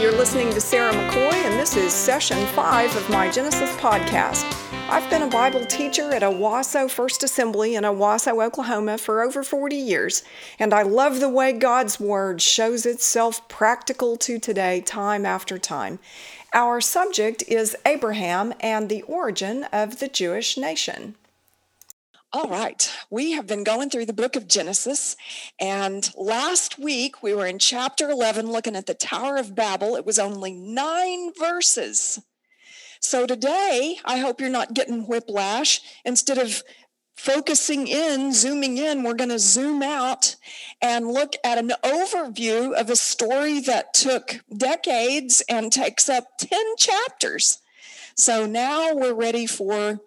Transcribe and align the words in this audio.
you're 0.00 0.16
listening 0.16 0.50
to 0.50 0.62
Sarah 0.62 0.94
McCoy, 0.94 1.34
and 1.34 1.60
this 1.60 1.76
is 1.76 1.92
session 1.92 2.46
five 2.54 2.94
of 2.96 3.10
my 3.10 3.30
Genesis 3.30 3.70
podcast. 3.76 4.46
I've 4.88 5.08
been 5.10 5.20
a 5.20 5.26
Bible 5.26 5.66
teacher 5.66 6.10
at 6.14 6.22
Owasso 6.22 6.90
First 6.90 7.22
Assembly 7.22 7.74
in 7.74 7.84
Owasso, 7.84 8.42
Oklahoma 8.42 8.96
for 8.96 9.20
over 9.20 9.42
40 9.42 9.76
years, 9.76 10.22
and 10.58 10.72
I 10.72 10.82
love 10.82 11.20
the 11.20 11.28
way 11.28 11.52
God's 11.52 12.00
Word 12.00 12.40
shows 12.40 12.86
itself 12.86 13.46
practical 13.48 14.16
to 14.16 14.38
today, 14.38 14.80
time 14.80 15.26
after 15.26 15.58
time. 15.58 15.98
Our 16.54 16.80
subject 16.80 17.44
is 17.46 17.76
Abraham 17.84 18.54
and 18.58 18.88
the 18.88 19.02
origin 19.02 19.64
of 19.64 19.98
the 19.98 20.08
Jewish 20.08 20.56
nation. 20.56 21.14
All 22.32 22.48
right, 22.48 22.88
we 23.10 23.32
have 23.32 23.48
been 23.48 23.64
going 23.64 23.90
through 23.90 24.06
the 24.06 24.12
book 24.12 24.36
of 24.36 24.46
Genesis, 24.46 25.16
and 25.58 26.08
last 26.16 26.78
week 26.78 27.24
we 27.24 27.34
were 27.34 27.44
in 27.44 27.58
chapter 27.58 28.08
11 28.08 28.52
looking 28.52 28.76
at 28.76 28.86
the 28.86 28.94
Tower 28.94 29.36
of 29.36 29.56
Babel. 29.56 29.96
It 29.96 30.06
was 30.06 30.20
only 30.20 30.52
nine 30.52 31.32
verses. 31.36 32.22
So 33.00 33.26
today, 33.26 33.96
I 34.04 34.18
hope 34.18 34.40
you're 34.40 34.48
not 34.48 34.74
getting 34.74 35.08
whiplash. 35.08 35.80
Instead 36.04 36.38
of 36.38 36.62
focusing 37.16 37.88
in, 37.88 38.32
zooming 38.32 38.78
in, 38.78 39.02
we're 39.02 39.14
going 39.14 39.30
to 39.30 39.40
zoom 39.40 39.82
out 39.82 40.36
and 40.80 41.08
look 41.08 41.34
at 41.42 41.58
an 41.58 41.72
overview 41.82 42.72
of 42.74 42.90
a 42.90 42.96
story 42.96 43.58
that 43.58 43.92
took 43.92 44.38
decades 44.56 45.42
and 45.48 45.72
takes 45.72 46.08
up 46.08 46.38
10 46.38 46.76
chapters. 46.78 47.58
So 48.14 48.46
now 48.46 48.94
we're 48.94 49.14
ready 49.14 49.46
for 49.46 50.00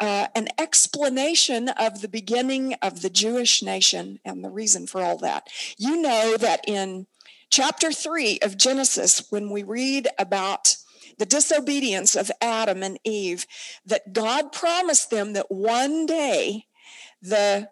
uh, 0.00 0.26
an 0.34 0.48
explanation 0.58 1.68
of 1.70 2.00
the 2.00 2.08
beginning 2.08 2.74
of 2.82 3.02
the 3.02 3.10
Jewish 3.10 3.62
nation 3.62 4.20
and 4.24 4.44
the 4.44 4.50
reason 4.50 4.86
for 4.86 5.02
all 5.02 5.18
that. 5.18 5.48
You 5.76 6.00
know 6.00 6.36
that 6.36 6.64
in 6.66 7.06
chapter 7.50 7.92
3 7.92 8.38
of 8.42 8.56
Genesis, 8.56 9.24
when 9.30 9.50
we 9.50 9.62
read 9.62 10.08
about 10.18 10.76
the 11.18 11.26
disobedience 11.26 12.14
of 12.14 12.30
Adam 12.40 12.82
and 12.82 12.98
Eve, 13.04 13.46
that 13.84 14.12
God 14.12 14.52
promised 14.52 15.10
them 15.10 15.34
that 15.34 15.50
one 15.50 16.06
day 16.06 16.66
the 17.20 17.68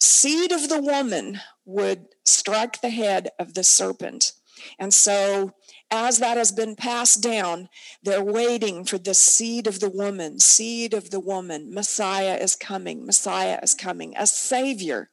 seed 0.00 0.52
of 0.52 0.68
the 0.68 0.80
woman 0.80 1.40
would 1.64 2.06
strike 2.24 2.80
the 2.80 2.90
head 2.90 3.30
of 3.38 3.54
the 3.54 3.64
serpent. 3.64 4.32
And 4.78 4.94
so 4.94 5.52
as 5.92 6.18
that 6.20 6.38
has 6.38 6.50
been 6.50 6.74
passed 6.74 7.22
down, 7.22 7.68
they're 8.02 8.24
waiting 8.24 8.82
for 8.84 8.96
the 8.96 9.12
seed 9.12 9.66
of 9.66 9.78
the 9.78 9.90
woman, 9.90 10.40
seed 10.40 10.94
of 10.94 11.10
the 11.10 11.20
woman. 11.20 11.72
Messiah 11.72 12.36
is 12.36 12.56
coming, 12.56 13.04
Messiah 13.04 13.60
is 13.62 13.74
coming, 13.74 14.14
a 14.16 14.26
savior. 14.26 15.10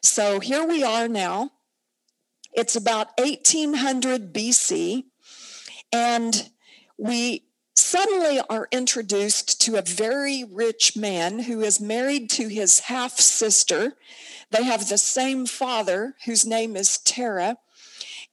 So 0.00 0.38
here 0.38 0.64
we 0.64 0.84
are 0.84 1.08
now. 1.08 1.50
It's 2.52 2.76
about 2.76 3.08
1800 3.18 4.32
BC, 4.32 5.04
and 5.92 6.50
we 6.96 7.46
suddenly 7.74 8.40
are 8.48 8.68
introduced 8.70 9.60
to 9.62 9.76
a 9.76 9.82
very 9.82 10.44
rich 10.44 10.96
man 10.96 11.40
who 11.40 11.62
is 11.62 11.80
married 11.80 12.30
to 12.30 12.46
his 12.46 12.80
half 12.80 13.18
sister. 13.18 13.94
They 14.52 14.62
have 14.62 14.88
the 14.88 14.98
same 14.98 15.46
father, 15.46 16.14
whose 16.26 16.46
name 16.46 16.76
is 16.76 16.98
Terah 16.98 17.56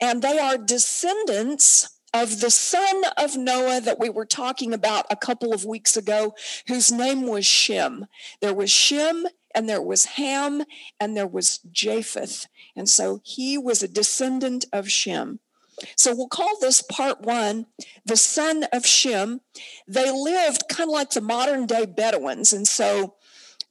and 0.02 0.22
they 0.22 0.40
are 0.40 0.58
descendants 0.58 2.00
of 2.14 2.40
the 2.40 2.50
son 2.50 3.04
of 3.18 3.38
Noah 3.38 3.82
that 3.82 4.00
we 4.00 4.10
were 4.10 4.26
talking 4.26 4.74
about 4.74 5.06
a 5.10 5.16
couple 5.16 5.54
of 5.54 5.66
weeks 5.66 5.96
ago, 5.96 6.36
whose 6.68 6.92
name 6.92 7.28
was 7.28 7.46
Shem. 7.46 8.08
There 8.42 8.54
was 8.54 8.72
Shem, 8.72 9.28
and 9.54 9.70
there 9.70 9.82
was 9.82 10.06
Ham, 10.06 10.64
and 11.00 11.16
there 11.16 11.28
was 11.28 11.60
Japheth. 11.72 12.48
And 12.76 12.90
so 12.90 13.22
he 13.24 13.58
was 13.58 13.84
a 13.84 13.88
descendant 13.88 14.66
of 14.74 14.90
Shem. 14.90 15.40
So 15.96 16.14
we'll 16.16 16.28
call 16.28 16.60
this 16.60 16.82
part 16.82 17.22
one, 17.22 17.68
the 18.06 18.18
son 18.18 18.66
of 18.74 18.86
Shem. 18.86 19.42
They 19.88 20.12
lived 20.12 20.64
kind 20.70 20.90
of 20.90 20.94
like 20.94 21.12
the 21.12 21.22
modern 21.22 21.66
day 21.66 21.86
Bedouins. 21.86 22.52
And 22.52 22.68
so 22.68 23.16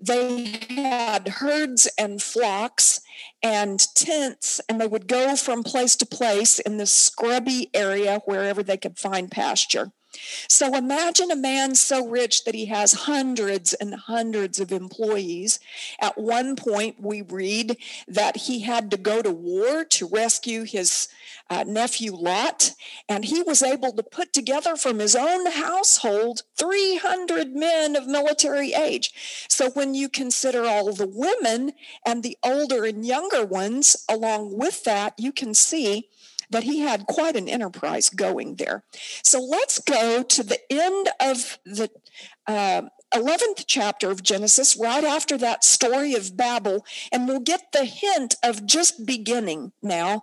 they 0.01 0.61
had 0.71 1.29
herds 1.29 1.89
and 1.99 2.23
flocks 2.23 3.01
and 3.43 3.81
tents, 3.95 4.61
and 4.69 4.81
they 4.81 4.87
would 4.87 5.07
go 5.07 5.37
from 5.37 5.63
place 5.63 5.97
to 5.97 6.07
place 6.07 6.59
in 6.59 6.77
this 6.77 6.93
scrubby 6.93 7.71
area 7.75 8.21
wherever 8.25 8.63
they 8.63 8.77
could 8.77 8.99
find 8.99 9.31
pasture. 9.31 9.93
So 10.49 10.77
imagine 10.77 11.31
a 11.31 11.37
man 11.37 11.75
so 11.75 12.07
rich 12.07 12.45
that 12.45 12.55
he 12.55 12.67
has 12.67 12.93
hundreds 12.93 13.75
and 13.75 13.95
hundreds 13.95 14.61
of 14.61 14.73
employees. 14.73 15.61
At 16.01 16.19
one 16.19 16.57
point, 16.57 16.97
we 17.01 17.23
read 17.23 17.77
that 18.07 18.37
he 18.37 18.61
had 18.61 18.91
to 18.91 18.97
go 18.97 19.23
to 19.23 19.31
war 19.31 19.85
to 19.85 20.09
rescue 20.09 20.65
his 20.65 21.09
uh, 21.51 21.65
nephew 21.67 22.15
Lot, 22.15 22.75
and 23.09 23.25
he 23.25 23.43
was 23.43 23.63
able 23.63 23.93
to 23.93 24.03
put 24.03 24.33
together 24.33 24.77
from 24.77 24.99
his 24.99 25.17
own 25.17 25.51
household 25.51 26.43
300 26.57 27.55
men 27.55 27.97
of 27.97 28.07
military 28.07 28.73
age. 28.75 29.47
So 29.49 29.71
when 29.71 29.95
you 29.95 30.09
consider 30.09 30.65
all 30.65 30.93
the 30.93 31.07
women 31.07 31.73
and 32.05 32.23
the 32.23 32.37
older 32.43 32.85
and 32.85 33.07
younger 33.07 33.45
ones 33.45 33.97
along 34.09 34.59
with 34.59 34.85
that, 34.85 35.15
you 35.19 35.33
can 35.33 35.55
see 35.55 36.09
that 36.51 36.65
he 36.65 36.81
had 36.81 37.07
quite 37.07 37.37
an 37.37 37.49
enterprise 37.49 38.11
going 38.11 38.57
there. 38.57 38.85
So 39.23 39.41
let's 39.41 39.79
go 39.79 40.23
to 40.23 40.43
the 40.43 40.59
end 40.71 41.09
of 41.21 41.59
the 41.65 41.91
uh, 42.47 42.83
11th 43.15 43.65
chapter 43.67 44.11
of 44.11 44.23
Genesis, 44.23 44.77
right 44.77 45.05
after 45.05 45.39
that 45.39 45.65
story 45.65 46.15
of 46.15 46.37
Babel, 46.37 46.85
and 47.11 47.27
we'll 47.27 47.41
get 47.41 47.73
the 47.73 47.85
hint 47.85 48.35
of 48.43 48.67
just 48.67 49.07
beginning 49.07 49.73
now. 49.83 50.23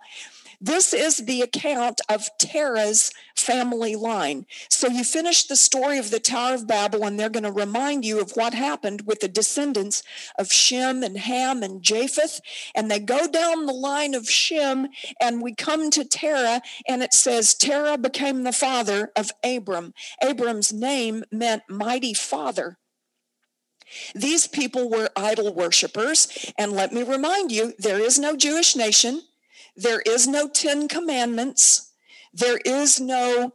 This 0.66 0.96
is 0.96 1.18
the 1.18 1.44
account 1.44 2.02
of 2.09 2.28
Terah's 2.40 3.12
family 3.36 3.96
line. 3.96 4.48
So 4.68 4.88
you 4.88 5.03
finish 5.03 5.44
the 5.44 5.56
story 5.56 6.00
of 6.00 6.09
the 6.09 6.20
Tower 6.20 6.56
of 6.56 6.66
Babel, 6.66 7.06
and 7.06 7.20
they're 7.20 7.30
going 7.30 7.44
to 7.44 7.52
remind 7.52 8.03
you 8.03 8.20
of 8.20 8.31
what 8.31 8.56
happened 8.56 9.03
with 9.06 9.20
the 9.20 9.28
descendants 9.28 10.02
of 10.40 10.52
Shem 10.52 11.03
and 11.03 11.20
Ham 11.20 11.62
and 11.62 11.84
Japheth. 11.84 12.42
And 12.74 12.90
they 12.90 12.98
go 12.98 13.28
down 13.28 13.68
the 13.68 13.74
line 13.74 14.16
of 14.16 14.28
Shem, 14.28 14.88
and 15.22 15.40
we 15.40 15.53
come 15.53 15.92
to 15.92 16.03
Terah, 16.03 16.64
and 16.88 17.03
it 17.03 17.14
says, 17.14 17.53
Terah 17.53 18.00
became 18.00 18.42
the 18.42 18.52
father 18.52 19.12
of 19.16 19.30
Abram. 19.44 19.94
Abram's 20.24 20.74
name 20.74 21.26
meant 21.32 21.62
mighty 21.70 22.16
father. 22.16 22.80
These 24.16 24.47
people 24.47 24.90
were 24.90 25.09
idol 25.16 25.53
worshippers. 25.53 26.28
And 26.58 26.72
let 26.72 26.92
me 26.92 27.03
remind 27.03 27.52
you, 27.52 27.74
there 27.78 28.00
is 28.00 28.18
no 28.18 28.36
Jewish 28.36 28.76
nation. 28.76 29.22
There 29.75 30.02
is 30.06 30.28
no 30.28 30.47
Ten 30.47 30.88
Commandments. 30.88 31.91
There 32.34 32.59
is 32.66 33.00
no 33.00 33.53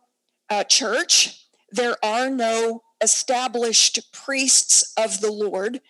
uh, 0.48 0.64
church. 0.64 1.46
There 1.70 1.96
are 2.04 2.28
no 2.28 2.82
established 3.00 4.12
priests 4.12 4.92
of 4.96 5.20
the 5.20 5.32
Lord. 5.32 5.80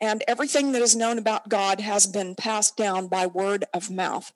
And 0.00 0.24
everything 0.26 0.72
that 0.72 0.82
is 0.82 0.96
known 0.96 1.18
about 1.18 1.48
God 1.48 1.80
has 1.80 2.06
been 2.06 2.34
passed 2.34 2.76
down 2.76 3.06
by 3.06 3.26
word 3.26 3.64
of 3.72 3.90
mouth. 3.90 4.32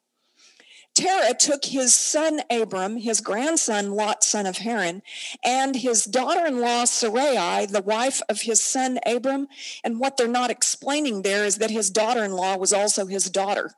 Terah 0.94 1.34
took 1.34 1.64
his 1.64 1.94
son 1.94 2.42
Abram, 2.50 2.98
his 2.98 3.22
grandson 3.22 3.92
Lot, 3.92 4.22
son 4.22 4.44
of 4.44 4.58
Haran, 4.58 5.02
and 5.42 5.75
his 5.75 6.04
daughter 6.04 6.44
in 6.44 6.60
law 6.60 6.84
Sarai, 6.84 7.64
the 7.64 7.82
wife 7.82 8.20
of 8.28 8.42
his 8.42 8.62
son 8.62 8.98
Abram. 9.06 9.48
And 9.82 9.98
what 9.98 10.16
they're 10.16 10.28
not 10.28 10.50
explaining 10.50 11.22
there 11.22 11.47
is 11.47 11.56
that 11.58 11.70
his 11.70 11.88
daughter 11.88 12.22
in 12.22 12.32
law 12.32 12.58
was 12.58 12.75
also 12.75 13.06
his 13.06 13.31
daughter. 13.31 13.72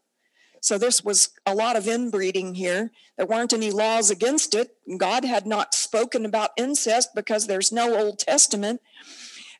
So 0.64 0.78
this 0.78 1.04
was 1.04 1.28
a 1.44 1.54
lot 1.54 1.76
of 1.76 1.86
inbreeding 1.86 2.54
here. 2.54 2.90
There 3.18 3.26
weren't 3.26 3.52
any 3.52 3.70
laws 3.70 4.10
against 4.10 4.54
it. 4.54 4.74
God 4.96 5.22
had 5.22 5.46
not 5.46 5.74
spoken 5.74 6.24
about 6.24 6.52
incest 6.56 7.10
because 7.14 7.46
there's 7.46 7.70
no 7.70 7.94
Old 7.94 8.18
Testament. 8.18 8.80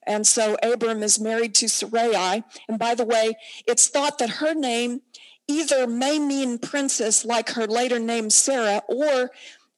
And 0.07 0.27
so 0.27 0.57
Abram 0.63 1.03
is 1.03 1.21
married 1.21 1.55
to 1.57 1.69
Sarai. 1.69 2.43
And 2.67 2.79
by 2.79 2.95
the 2.95 3.05
way, 3.05 3.35
it's 3.67 3.87
thought 3.87 4.17
that 4.17 4.41
her 4.41 4.55
name 4.55 5.03
either 5.47 5.87
may 5.87 6.19
mean 6.19 6.59
princess, 6.59 7.23
like 7.23 7.51
her 7.51 7.67
later 7.67 7.99
name 7.99 8.31
Sarah, 8.31 8.81
or 8.89 9.31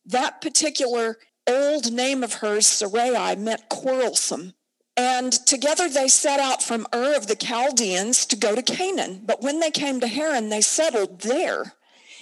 that 0.05 0.41
particular 0.41 1.17
old 1.49 1.93
name 1.93 2.23
of 2.23 2.35
hers, 2.35 2.69
Sarai, 2.69 3.35
meant 3.35 3.69
quarrelsome. 3.69 4.55
And 4.97 5.33
together 5.33 5.89
they 5.89 6.09
set 6.09 6.41
out 6.41 6.63
from 6.63 6.87
Ur 6.95 7.15
of 7.17 7.27
the 7.27 7.37
Chaldeans 7.37 8.25
to 8.27 8.37
go 8.37 8.55
to 8.55 8.63
Canaan. 8.63 9.23
But 9.25 9.43
when 9.43 9.61
they 9.61 9.71
came 9.71 10.01
to 10.01 10.07
Haran, 10.07 10.49
they 10.49 10.63
settled 10.63 11.21
there. 11.21 11.75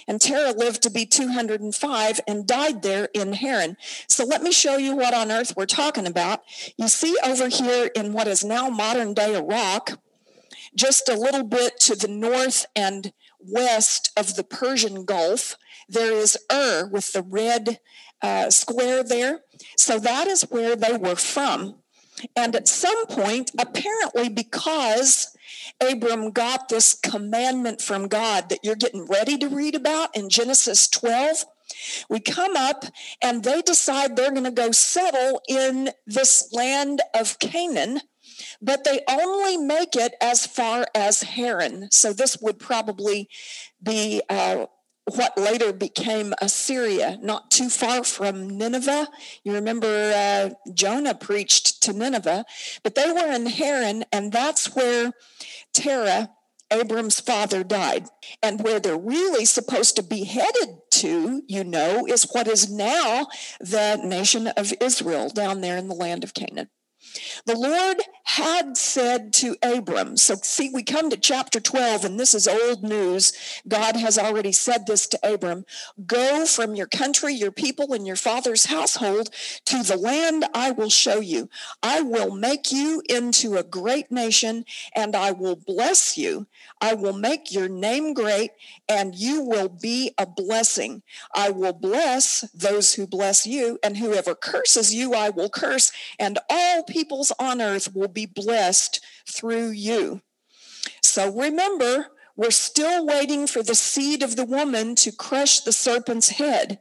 And 0.07 0.21
Terah 0.21 0.51
lived 0.51 0.83
to 0.83 0.91
be 0.91 1.05
205 1.05 2.19
and 2.27 2.45
died 2.45 2.83
there 2.83 3.09
in 3.13 3.33
Haran. 3.33 3.77
So 4.07 4.23
let 4.23 4.43
me 4.43 4.51
show 4.51 4.77
you 4.77 4.95
what 4.95 5.13
on 5.13 5.31
earth 5.31 5.55
we're 5.57 5.65
talking 5.65 6.05
about. 6.05 6.43
You 6.77 6.87
see 6.89 7.15
over 7.25 7.47
here 7.47 7.89
in 7.95 8.13
what 8.13 8.27
is 8.27 8.43
now 8.43 8.69
modern 8.69 9.13
day 9.13 9.35
Iraq, 9.35 9.99
just 10.75 11.09
a 11.09 11.17
little 11.17 11.43
bit 11.43 11.79
to 11.81 11.95
the 11.95 12.07
north 12.07 12.65
and 12.75 13.13
west 13.39 14.11
of 14.17 14.35
the 14.35 14.43
Persian 14.43 15.05
Gulf, 15.05 15.57
there 15.87 16.13
is 16.13 16.37
Ur 16.51 16.87
with 16.87 17.13
the 17.13 17.21
red 17.21 17.79
uh, 18.21 18.49
square 18.49 19.03
there. 19.03 19.41
So 19.77 19.97
that 19.99 20.27
is 20.27 20.43
where 20.43 20.75
they 20.75 20.97
were 20.97 21.15
from. 21.15 21.75
And 22.35 22.55
at 22.55 22.67
some 22.67 23.05
point, 23.07 23.51
apparently, 23.59 24.29
because 24.29 25.35
Abram 25.81 26.31
got 26.31 26.69
this 26.69 26.93
commandment 26.93 27.81
from 27.81 28.07
God 28.07 28.49
that 28.49 28.59
you're 28.63 28.75
getting 28.75 29.05
ready 29.05 29.37
to 29.37 29.47
read 29.47 29.75
about 29.75 30.15
in 30.15 30.29
Genesis 30.29 30.87
12, 30.87 31.45
We 32.09 32.19
come 32.19 32.55
up 32.55 32.85
and 33.21 33.43
they 33.43 33.61
decide 33.61 34.15
they're 34.15 34.31
going 34.31 34.43
to 34.43 34.51
go 34.51 34.71
settle 34.71 35.41
in 35.49 35.89
this 36.05 36.53
land 36.53 37.01
of 37.13 37.39
Canaan, 37.39 38.01
but 38.61 38.83
they 38.83 39.01
only 39.09 39.57
make 39.57 39.95
it 39.95 40.13
as 40.21 40.45
far 40.45 40.85
as 40.93 41.21
Haran. 41.21 41.89
So 41.91 42.13
this 42.13 42.37
would 42.41 42.59
probably 42.59 43.27
be 43.81 44.21
uh, 44.29 44.67
what 45.05 45.37
later 45.37 45.71
became 45.71 46.33
Assyria, 46.41 47.19
not 47.21 47.51
too 47.51 47.69
far 47.69 48.03
from 48.03 48.57
Nineveh. 48.57 49.07
You 49.43 49.53
remember 49.53 49.87
uh, 49.87 50.49
Jonah 50.73 51.13
preached 51.13 51.83
to 51.83 51.93
Nineveh, 51.93 52.45
but 52.83 52.95
they 52.95 53.11
were 53.11 53.31
in 53.31 53.45
Haran, 53.45 54.05
and 54.11 54.31
that's 54.31 54.75
where 54.75 55.11
Terah, 55.73 56.31
Abram's 56.71 57.19
father, 57.19 57.63
died. 57.63 58.07
And 58.41 58.63
where 58.63 58.79
they're 58.79 58.97
really 58.97 59.45
supposed 59.45 59.95
to 59.97 60.03
be 60.03 60.23
headed 60.23 60.77
to, 60.91 61.43
you 61.47 61.63
know, 61.63 62.07
is 62.07 62.27
what 62.31 62.47
is 62.47 62.71
now 62.71 63.27
the 63.59 63.97
nation 64.03 64.47
of 64.47 64.73
Israel 64.81 65.29
down 65.29 65.61
there 65.61 65.77
in 65.77 65.87
the 65.87 65.95
land 65.95 66.23
of 66.23 66.33
Canaan. 66.33 66.69
The 67.45 67.57
Lord 67.57 67.97
had 68.23 68.77
said 68.77 69.33
to 69.33 69.55
Abram, 69.61 70.17
so 70.17 70.35
see, 70.41 70.69
we 70.73 70.83
come 70.83 71.09
to 71.09 71.17
chapter 71.17 71.59
12, 71.59 72.03
and 72.05 72.19
this 72.19 72.33
is 72.33 72.47
old 72.47 72.83
news. 72.83 73.33
God 73.67 73.95
has 73.95 74.17
already 74.17 74.51
said 74.51 74.87
this 74.87 75.07
to 75.07 75.19
Abram 75.23 75.65
Go 76.05 76.45
from 76.45 76.75
your 76.75 76.87
country, 76.87 77.33
your 77.33 77.51
people, 77.51 77.93
and 77.93 78.05
your 78.05 78.15
father's 78.15 78.65
household 78.65 79.29
to 79.65 79.83
the 79.83 79.97
land 79.97 80.45
I 80.53 80.71
will 80.71 80.89
show 80.89 81.19
you. 81.19 81.49
I 81.83 82.01
will 82.01 82.33
make 82.35 82.71
you 82.71 83.01
into 83.07 83.57
a 83.57 83.63
great 83.63 84.11
nation, 84.11 84.65
and 84.95 85.15
I 85.15 85.31
will 85.31 85.55
bless 85.55 86.17
you. 86.17 86.47
I 86.81 86.93
will 86.93 87.13
make 87.13 87.51
your 87.51 87.69
name 87.69 88.13
great, 88.13 88.51
and 88.89 89.15
you 89.15 89.41
will 89.41 89.69
be 89.69 90.11
a 90.17 90.25
blessing. 90.25 91.03
I 91.33 91.49
will 91.49 91.73
bless 91.73 92.41
those 92.53 92.93
who 92.93 93.07
bless 93.07 93.45
you, 93.45 93.79
and 93.83 93.97
whoever 93.97 94.35
curses 94.35 94.93
you, 94.93 95.13
I 95.13 95.29
will 95.29 95.49
curse, 95.49 95.91
and 96.19 96.39
all 96.49 96.83
peoples 96.95 97.33
on 97.39 97.61
earth 97.61 97.93
will 97.93 98.07
be 98.07 98.25
blessed 98.25 99.03
through 99.27 99.71
you. 99.71 100.21
So 101.01 101.29
remember, 101.29 102.07
we're 102.37 102.51
still 102.51 103.05
waiting 103.05 103.47
for 103.47 103.61
the 103.61 103.75
seed 103.75 104.23
of 104.23 104.37
the 104.37 104.45
woman 104.45 104.95
to 104.95 105.11
crush 105.11 105.59
the 105.59 105.73
serpent's 105.73 106.29
head. 106.29 106.79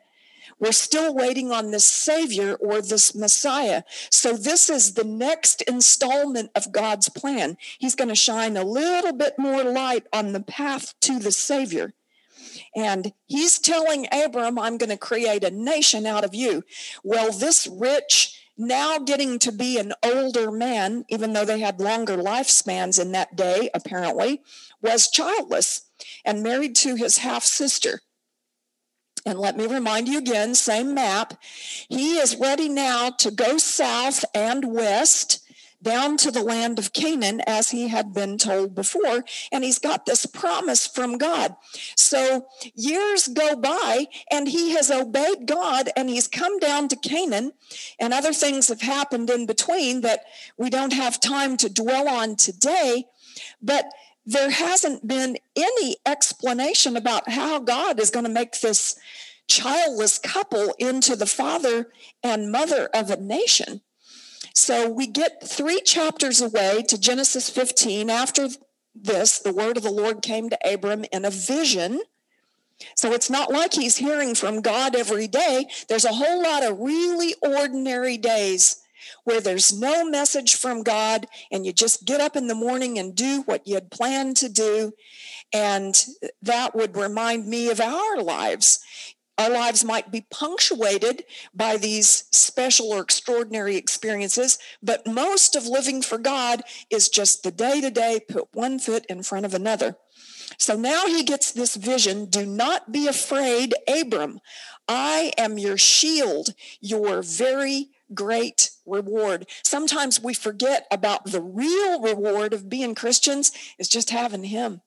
We're 0.61 0.71
still 0.71 1.13
waiting 1.13 1.51
on 1.51 1.73
this 1.73 1.85
Savior 1.85 2.55
or 2.55 2.81
this 2.81 3.13
Messiah. 3.13 3.83
So, 4.09 4.37
this 4.37 4.71
is 4.71 4.95
the 4.95 5.03
next 5.03 5.63
installment 5.63 6.53
of 6.55 6.71
God's 6.71 7.09
plan. 7.09 7.57
He's 7.81 7.97
going 7.97 8.09
to 8.09 8.15
shine 8.15 8.57
a 8.57 8.63
little 8.63 9.13
bit 9.13 9.35
more 9.37 9.65
light 9.65 10.07
on 10.13 10.33
the 10.33 10.43
path 10.43 10.95
to 11.01 11.19
the 11.19 11.33
Savior. 11.33 11.93
And 12.77 13.13
he's 13.27 13.59
telling 13.59 14.07
Abram, 14.13 14.61
I'm 14.61 14.79
going 14.79 14.91
to 14.91 14.97
create 14.97 15.43
a 15.43 15.51
nation 15.51 16.07
out 16.07 16.25
of 16.25 16.37
you. 16.37 16.63
Well, 17.03 17.33
this 17.33 17.67
rich, 17.67 18.44
now 18.57 18.99
getting 18.99 19.39
to 19.41 19.53
be 19.53 19.79
an 19.79 19.93
older 20.03 20.51
man, 20.51 21.05
even 21.09 21.33
though 21.33 21.45
they 21.45 21.61
had 21.61 21.81
longer 21.81 22.17
lifespans 22.17 23.01
in 23.01 23.13
that 23.13 23.37
day, 23.37 23.71
apparently, 23.75 24.43
was 24.81 25.11
childless 25.11 25.83
and 26.25 26.43
married 26.43 26.77
to 26.77 26.95
his 26.95 27.19
half 27.19 27.43
sister. 27.45 28.01
And 29.27 29.39
let 29.39 29.57
me 29.57 29.67
remind 29.67 30.07
you 30.07 30.19
again, 30.19 30.55
same 30.55 30.95
map. 30.95 31.35
He 31.89 32.19
is 32.19 32.37
ready 32.37 32.69
now 32.69 33.11
to 33.11 33.31
go 33.31 33.57
south 33.57 34.25
and 34.35 34.73
west 34.73 35.44
down 35.85 36.17
to 36.17 36.33
the 36.33 36.43
land 36.43 36.81
of 36.81 36.93
Canaan 36.93 37.41
as 37.47 37.71
he 37.71 37.89
had 37.89 38.13
been 38.13 38.39
told 38.39 38.75
before. 38.75 39.25
And 39.53 39.63
he's 39.63 39.79
got 39.79 40.07
this 40.07 40.27
promise 40.27 40.87
from 40.87 41.19
God. 41.19 41.55
So 41.95 42.47
years 42.75 43.29
go 43.29 43.55
by 43.55 44.07
and 44.31 44.49
he 44.49 44.73
has 44.73 44.91
obeyed 44.91 45.47
God 45.47 45.91
and 45.97 46.09
he's 46.11 46.27
come 46.27 46.59
down 46.59 46.89
to 46.89 46.97
Canaan. 46.97 47.53
And 48.01 48.13
other 48.13 48.33
things 48.33 48.69
have 48.69 48.81
happened 48.81 49.31
in 49.31 49.47
between 49.47 50.01
that 50.01 50.25
we 50.57 50.71
don't 50.71 50.93
have 50.93 51.21
time 51.21 51.57
to 51.59 51.73
dwell 51.73 52.09
on 52.09 52.35
today. 52.35 53.05
But 53.63 53.87
there 54.27 54.51
hasn't 54.51 55.07
been 55.07 55.37
any 55.55 55.97
explanation 56.07 56.97
about 56.97 57.31
how 57.31 57.61
God 57.61 58.01
is 58.01 58.11
going 58.11 58.25
to 58.25 58.31
make 58.31 58.61
this 58.61 58.97
childless 59.47 60.19
couple 60.19 60.75
into 60.79 61.17
the 61.17 61.27
father 61.27 61.93
and 62.23 62.51
mother 62.51 62.89
of 62.95 63.11
a 63.11 63.21
nation. 63.21 63.83
So 64.55 64.89
we 64.89 65.09
get 65.09 65.47
three 65.47 65.81
chapters 65.81 66.41
away 66.41 66.85
to 66.89 66.99
Genesis 66.99 67.51
15. 67.51 68.09
After 68.09 68.49
this, 68.95 69.41
the 69.41 69.53
word 69.53 69.77
of 69.77 69.83
the 69.83 69.91
Lord 69.91 70.23
came 70.23 70.49
to 70.49 70.59
Abram 70.65 71.05
in 71.13 71.25
a 71.25 71.31
vision. 71.31 72.01
So 72.95 73.13
it's 73.13 73.31
not 73.31 73.53
like 73.53 73.75
he's 73.75 73.97
hearing 73.97 74.35
from 74.35 74.61
God 74.61 74.95
every 74.95 75.27
day. 75.27 75.67
There's 75.89 76.05
a 76.05 76.13
whole 76.13 76.43
lot 76.43 76.63
of 76.63 76.79
really 76.79 77.35
ordinary 77.43 78.17
days 78.17 78.81
where 79.25 79.41
there's 79.41 79.79
no 79.79 80.09
message 80.09 80.55
from 80.55 80.83
God 80.83 81.27
and 81.51 81.67
you 81.67 81.73
just 81.73 82.05
get 82.05 82.21
up 82.21 82.37
in 82.37 82.47
the 82.47 82.55
morning 82.55 82.99
and 82.99 83.15
do 83.15 83.43
what 83.43 83.67
you 83.67 83.75
had 83.75 83.91
planned 83.91 84.37
to 84.39 84.49
do. 84.49 84.93
And 85.53 85.95
that 86.43 86.75
would 86.75 86.97
remind 86.97 87.47
me 87.47 87.71
of 87.71 87.81
our 87.81 88.23
lives. 88.23 88.81
Our 89.37 89.51
lives 89.51 89.85
might 89.85 90.13
be 90.13 90.27
punctuated 90.31 91.25
by 91.53 91.77
these 91.77 92.25
special 92.31 92.93
or 92.93 93.01
extraordinary 93.01 93.77
experiences, 93.77 94.59
but 94.83 95.07
most 95.07 95.57
of 95.57 95.67
living 95.67 96.03
for 96.03 96.19
God 96.19 96.63
is 96.89 97.09
just 97.09 97.43
the 97.43 97.51
day 97.51 97.81
to 97.81 97.91
day, 97.91 98.21
put 98.29 98.49
one 98.53 98.79
foot 98.79 99.05
in 99.07 99.25
front 99.25 99.45
of 99.45 99.55
another. 99.55 99.97
So 100.59 100.77
now 100.77 101.07
he 101.07 101.25
gets 101.25 101.51
this 101.51 101.75
vision 101.75 102.27
do 102.27 102.47
not 102.47 102.93
be 102.93 103.09
afraid, 103.09 103.75
Abram. 103.89 104.41
I 104.87 105.33
am 105.37 105.59
your 105.59 105.79
shield, 105.79 106.55
your 106.81 107.23
very 107.23 107.91
great 108.13 108.71
reward. 108.87 109.47
Sometimes 109.65 110.21
we 110.21 110.35
forget 110.35 110.87
about 110.91 111.25
the 111.25 111.41
real 111.41 112.01
reward 112.01 112.53
of 112.53 112.69
being 112.69 112.95
Christians 112.95 113.51
is 113.79 113.89
just 113.89 114.11
having 114.11 114.45
him. 114.45 114.83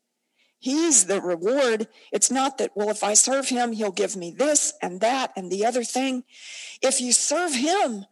He's 0.60 1.06
the 1.06 1.22
reward. 1.22 1.88
It's 2.12 2.32
not 2.32 2.58
that, 2.58 2.72
well, 2.76 2.90
if 2.90 3.04
I 3.04 3.14
serve 3.14 3.50
him, 3.50 3.74
he'll 3.74 3.92
give 3.92 4.16
me 4.16 4.32
this 4.32 4.74
and 4.82 5.00
that 5.02 5.32
and 5.36 5.52
the 5.52 5.66
other 5.66 5.84
thing. 5.84 6.24
If 6.82 7.00
you 7.00 7.14
serve 7.14 7.54
him, 7.54 8.06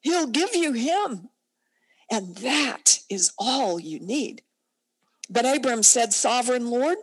he'll 0.00 0.26
give 0.26 0.54
you 0.54 0.72
him. 0.72 1.30
And 2.10 2.36
that 2.36 3.00
is 3.08 3.32
all 3.38 3.80
you 3.80 3.98
need. 3.98 4.42
But 5.30 5.46
Abram 5.46 5.82
said, 5.82 6.12
Sovereign 6.12 6.70
Lord, 6.70 6.98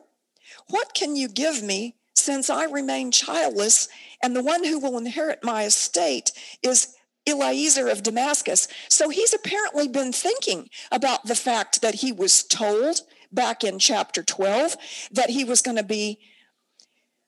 what 0.67 0.93
can 0.93 1.15
you 1.15 1.27
give 1.27 1.63
me 1.63 1.95
since 2.13 2.49
I 2.49 2.65
remain 2.65 3.11
childless 3.11 3.87
and 4.21 4.35
the 4.35 4.43
one 4.43 4.63
who 4.63 4.79
will 4.79 4.97
inherit 4.97 5.43
my 5.43 5.63
estate 5.63 6.31
is 6.61 6.95
Eliezer 7.27 7.87
of 7.87 8.03
Damascus. 8.03 8.67
So 8.89 9.09
he's 9.09 9.33
apparently 9.33 9.87
been 9.87 10.11
thinking 10.11 10.69
about 10.91 11.25
the 11.25 11.35
fact 11.35 11.81
that 11.81 11.95
he 11.95 12.11
was 12.11 12.43
told 12.43 13.01
back 13.31 13.63
in 13.63 13.79
chapter 13.79 14.23
12 14.23 14.75
that 15.11 15.29
he 15.29 15.43
was 15.43 15.61
going 15.61 15.77
to 15.77 15.83
be 15.83 16.19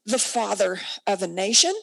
the 0.05 0.19
father 0.19 0.79
of 1.07 1.21
a 1.21 1.27
nation. 1.27 1.73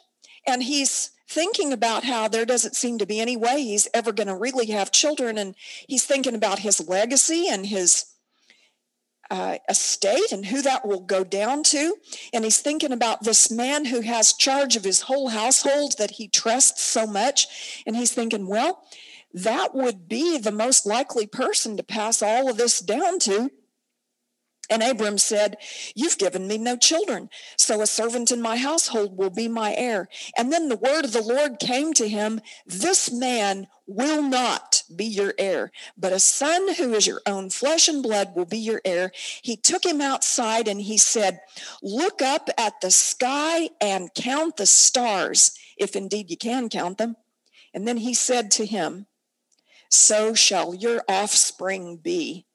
And 0.47 0.63
he's 0.63 1.11
thinking 1.29 1.73
about 1.73 2.05
how 2.05 2.29
there 2.29 2.45
doesn't 2.45 2.75
seem 2.75 2.99
to 2.99 3.07
be 3.07 3.21
any 3.21 3.37
way 3.37 3.63
he's 3.63 3.89
ever 3.95 4.13
going 4.13 4.27
to 4.27 4.35
really 4.35 4.67
have 4.67 4.91
children. 4.91 5.39
And 5.39 5.55
he's 5.87 6.05
thinking 6.05 6.35
about 6.35 6.59
his 6.59 6.87
legacy 6.87 7.47
and 7.49 7.67
his 7.67 8.07
uh, 9.31 9.59
estate 9.69 10.33
and 10.33 10.47
who 10.47 10.61
that 10.63 10.87
will 10.87 11.01
go 11.01 11.23
down 11.23 11.63
to. 11.63 11.95
And 12.33 12.45
he's 12.45 12.59
thinking 12.59 12.93
about 12.93 13.23
this 13.23 13.51
man 13.51 13.85
who 13.85 14.01
has 14.01 14.33
charge 14.33 14.75
of 14.77 14.85
his 14.85 15.03
whole 15.03 15.29
household 15.29 15.99
that 15.99 16.13
he 16.13 16.27
trusts 16.27 16.83
so 16.83 17.07
much. 17.07 17.83
And 17.87 17.97
he's 17.97 18.13
thinking, 18.13 18.49
well, 18.49 18.83
that 19.33 19.75
would 19.75 20.09
be 20.09 20.37
the 20.37 20.51
most 20.51 20.85
likely 20.85 21.27
person 21.27 21.77
to 21.77 21.85
pass 21.85 22.23
all 22.23 22.51
of 22.51 22.57
this 22.57 22.81
down 22.81 23.21
to. 23.21 23.51
And 24.71 24.85
Abram 24.85 25.19
said, 25.19 25.57
You've 25.97 26.17
given 26.17 26.47
me 26.47 26.57
no 26.57 26.77
children, 26.77 27.29
so 27.57 27.81
a 27.81 27.87
servant 27.87 28.31
in 28.31 28.41
my 28.41 28.57
household 28.57 29.17
will 29.17 29.31
be 29.31 29.49
my 29.49 29.75
heir. 29.75 30.09
And 30.39 30.53
then 30.53 30.69
the 30.69 30.77
word 30.77 31.05
of 31.05 31.13
the 31.13 31.23
Lord 31.23 31.59
came 31.59 31.93
to 31.95 32.09
him 32.09 32.41
This 32.65 33.11
man 33.11 33.67
will 33.89 34.23
not 34.23 34.85
be 34.95 35.05
your 35.05 35.35
heir, 35.37 35.73
but 35.99 36.13
a 36.13 36.21
son 36.21 36.75
who 36.75 36.95
is 36.95 37.09
your 37.09 37.21
own 37.27 37.51
flesh 37.51 37.89
and 37.89 38.01
blood 38.01 38.37
will 38.37 38.45
be 38.45 38.59
your 38.59 38.81
heir. 38.85 39.11
He 39.43 39.57
took 39.57 39.85
him 39.85 40.01
outside 40.01 40.69
and 40.69 40.81
he 40.81 40.97
said, 40.97 41.41
Look 41.83 42.23
up 42.23 42.49
at 42.57 42.81
the 42.81 42.93
sky 42.93 43.71
and 43.81 44.15
count 44.15 44.57
the 44.57 44.67
stars, 44.67 45.59
if 45.77 45.97
indeed 45.97 46.31
you 46.31 46.37
can 46.37 46.69
count 46.69 46.99
them. 46.99 47.17
And 47.75 47.89
then 47.89 47.97
he 47.97 48.15
said 48.15 48.53
to 48.53 48.67
him, 48.67 49.07
So 49.89 50.35
shall 50.35 50.75
your 50.75 51.03
offspring 51.09 51.97
be. 51.97 52.47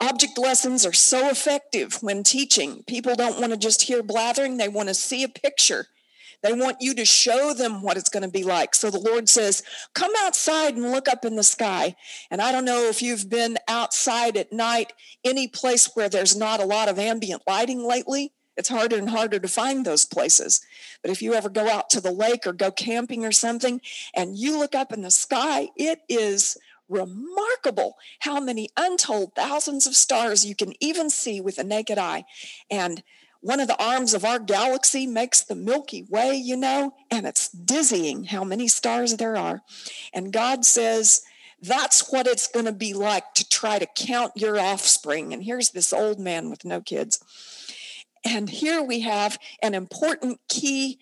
Object 0.00 0.38
lessons 0.38 0.86
are 0.86 0.94
so 0.94 1.28
effective 1.28 2.02
when 2.02 2.22
teaching. 2.22 2.82
People 2.86 3.14
don't 3.14 3.38
want 3.38 3.52
to 3.52 3.58
just 3.58 3.82
hear 3.82 4.02
blathering, 4.02 4.56
they 4.56 4.68
want 4.68 4.88
to 4.88 4.94
see 4.94 5.22
a 5.22 5.28
picture. 5.28 5.86
They 6.42 6.52
want 6.54 6.78
you 6.80 6.94
to 6.94 7.04
show 7.04 7.52
them 7.52 7.82
what 7.82 7.98
it's 7.98 8.08
going 8.08 8.22
to 8.22 8.28
be 8.30 8.42
like. 8.42 8.74
So 8.74 8.90
the 8.90 8.98
Lord 8.98 9.28
says, 9.28 9.62
Come 9.94 10.12
outside 10.20 10.74
and 10.74 10.90
look 10.90 11.06
up 11.06 11.24
in 11.24 11.36
the 11.36 11.42
sky. 11.42 11.96
And 12.30 12.40
I 12.40 12.50
don't 12.50 12.64
know 12.64 12.84
if 12.88 13.02
you've 13.02 13.28
been 13.28 13.58
outside 13.68 14.36
at 14.38 14.52
night, 14.52 14.92
any 15.22 15.48
place 15.48 15.90
where 15.94 16.08
there's 16.08 16.36
not 16.36 16.60
a 16.60 16.64
lot 16.64 16.88
of 16.88 16.98
ambient 16.98 17.42
lighting 17.46 17.84
lately, 17.84 18.32
It's 18.56 18.70
harder 18.70 18.96
and 18.96 19.10
harder 19.10 19.38
to 19.38 19.48
find 19.48 19.84
those 19.84 20.06
places. 20.06 20.60
But 21.02 21.10
if 21.10 21.20
you 21.20 21.34
ever 21.34 21.50
go 21.50 21.68
out 21.68 21.90
to 21.90 22.00
the 22.00 22.12
lake 22.12 22.46
or 22.46 22.52
go 22.52 22.70
camping 22.70 23.24
or 23.24 23.32
something 23.32 23.80
and 24.14 24.36
you 24.38 24.58
look 24.58 24.74
up 24.74 24.92
in 24.92 25.02
the 25.02 25.10
sky, 25.10 25.68
it 25.76 26.00
is 26.08 26.56
remarkable 26.90 27.96
how 28.20 28.40
many 28.40 28.68
untold 28.76 29.34
thousands 29.34 29.86
of 29.86 29.94
stars 29.94 30.44
you 30.44 30.54
can 30.54 30.74
even 30.80 31.08
see 31.08 31.40
with 31.40 31.58
a 31.58 31.64
naked 31.64 31.96
eye. 31.96 32.24
And 32.70 33.02
one 33.40 33.60
of 33.60 33.68
the 33.68 33.82
arms 33.82 34.12
of 34.12 34.24
our 34.24 34.38
galaxy 34.38 35.06
makes 35.06 35.42
the 35.42 35.54
Milky 35.54 36.04
Way, 36.08 36.34
you 36.34 36.56
know, 36.56 36.92
and 37.10 37.26
it's 37.26 37.48
dizzying 37.48 38.24
how 38.24 38.44
many 38.44 38.68
stars 38.68 39.16
there 39.16 39.36
are. 39.36 39.62
And 40.12 40.32
God 40.32 40.66
says, 40.66 41.22
that's 41.62 42.10
what 42.12 42.26
it's 42.26 42.46
going 42.46 42.66
to 42.66 42.72
be 42.72 42.92
like 42.92 43.34
to 43.34 43.48
try 43.48 43.78
to 43.78 43.86
count 43.86 44.32
your 44.36 44.58
offspring. 44.58 45.32
And 45.32 45.42
here's 45.42 45.70
this 45.70 45.92
old 45.92 46.18
man 46.18 46.50
with 46.50 46.64
no 46.64 46.80
kids. 46.80 47.20
And 48.24 48.50
here 48.50 48.82
we 48.82 49.00
have 49.00 49.38
an 49.62 49.74
important 49.74 50.40
key 50.48 50.98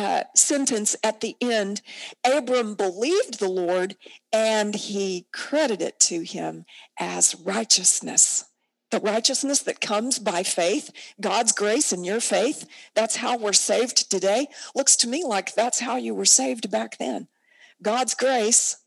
uh, 0.00 0.24
sentence 0.34 0.96
at 1.04 1.20
the 1.20 1.36
end 1.42 1.82
Abram 2.24 2.74
believed 2.74 3.38
the 3.38 3.50
Lord 3.50 3.96
and 4.32 4.74
he 4.74 5.26
credited 5.30 5.82
it 5.82 6.00
to 6.00 6.22
him 6.22 6.64
as 6.98 7.34
righteousness. 7.34 8.46
The 8.90 9.00
righteousness 9.00 9.60
that 9.60 9.82
comes 9.82 10.18
by 10.18 10.42
faith, 10.42 10.90
God's 11.20 11.52
grace 11.52 11.92
and 11.92 12.04
your 12.06 12.20
faith, 12.20 12.66
that's 12.94 13.16
how 13.16 13.36
we're 13.36 13.52
saved 13.52 14.10
today. 14.10 14.48
Looks 14.74 14.96
to 14.96 15.08
me 15.08 15.22
like 15.22 15.54
that's 15.54 15.80
how 15.80 15.96
you 15.96 16.14
were 16.14 16.24
saved 16.24 16.70
back 16.70 16.96
then. 16.96 17.28
God's 17.82 18.14
grace, 18.14 18.78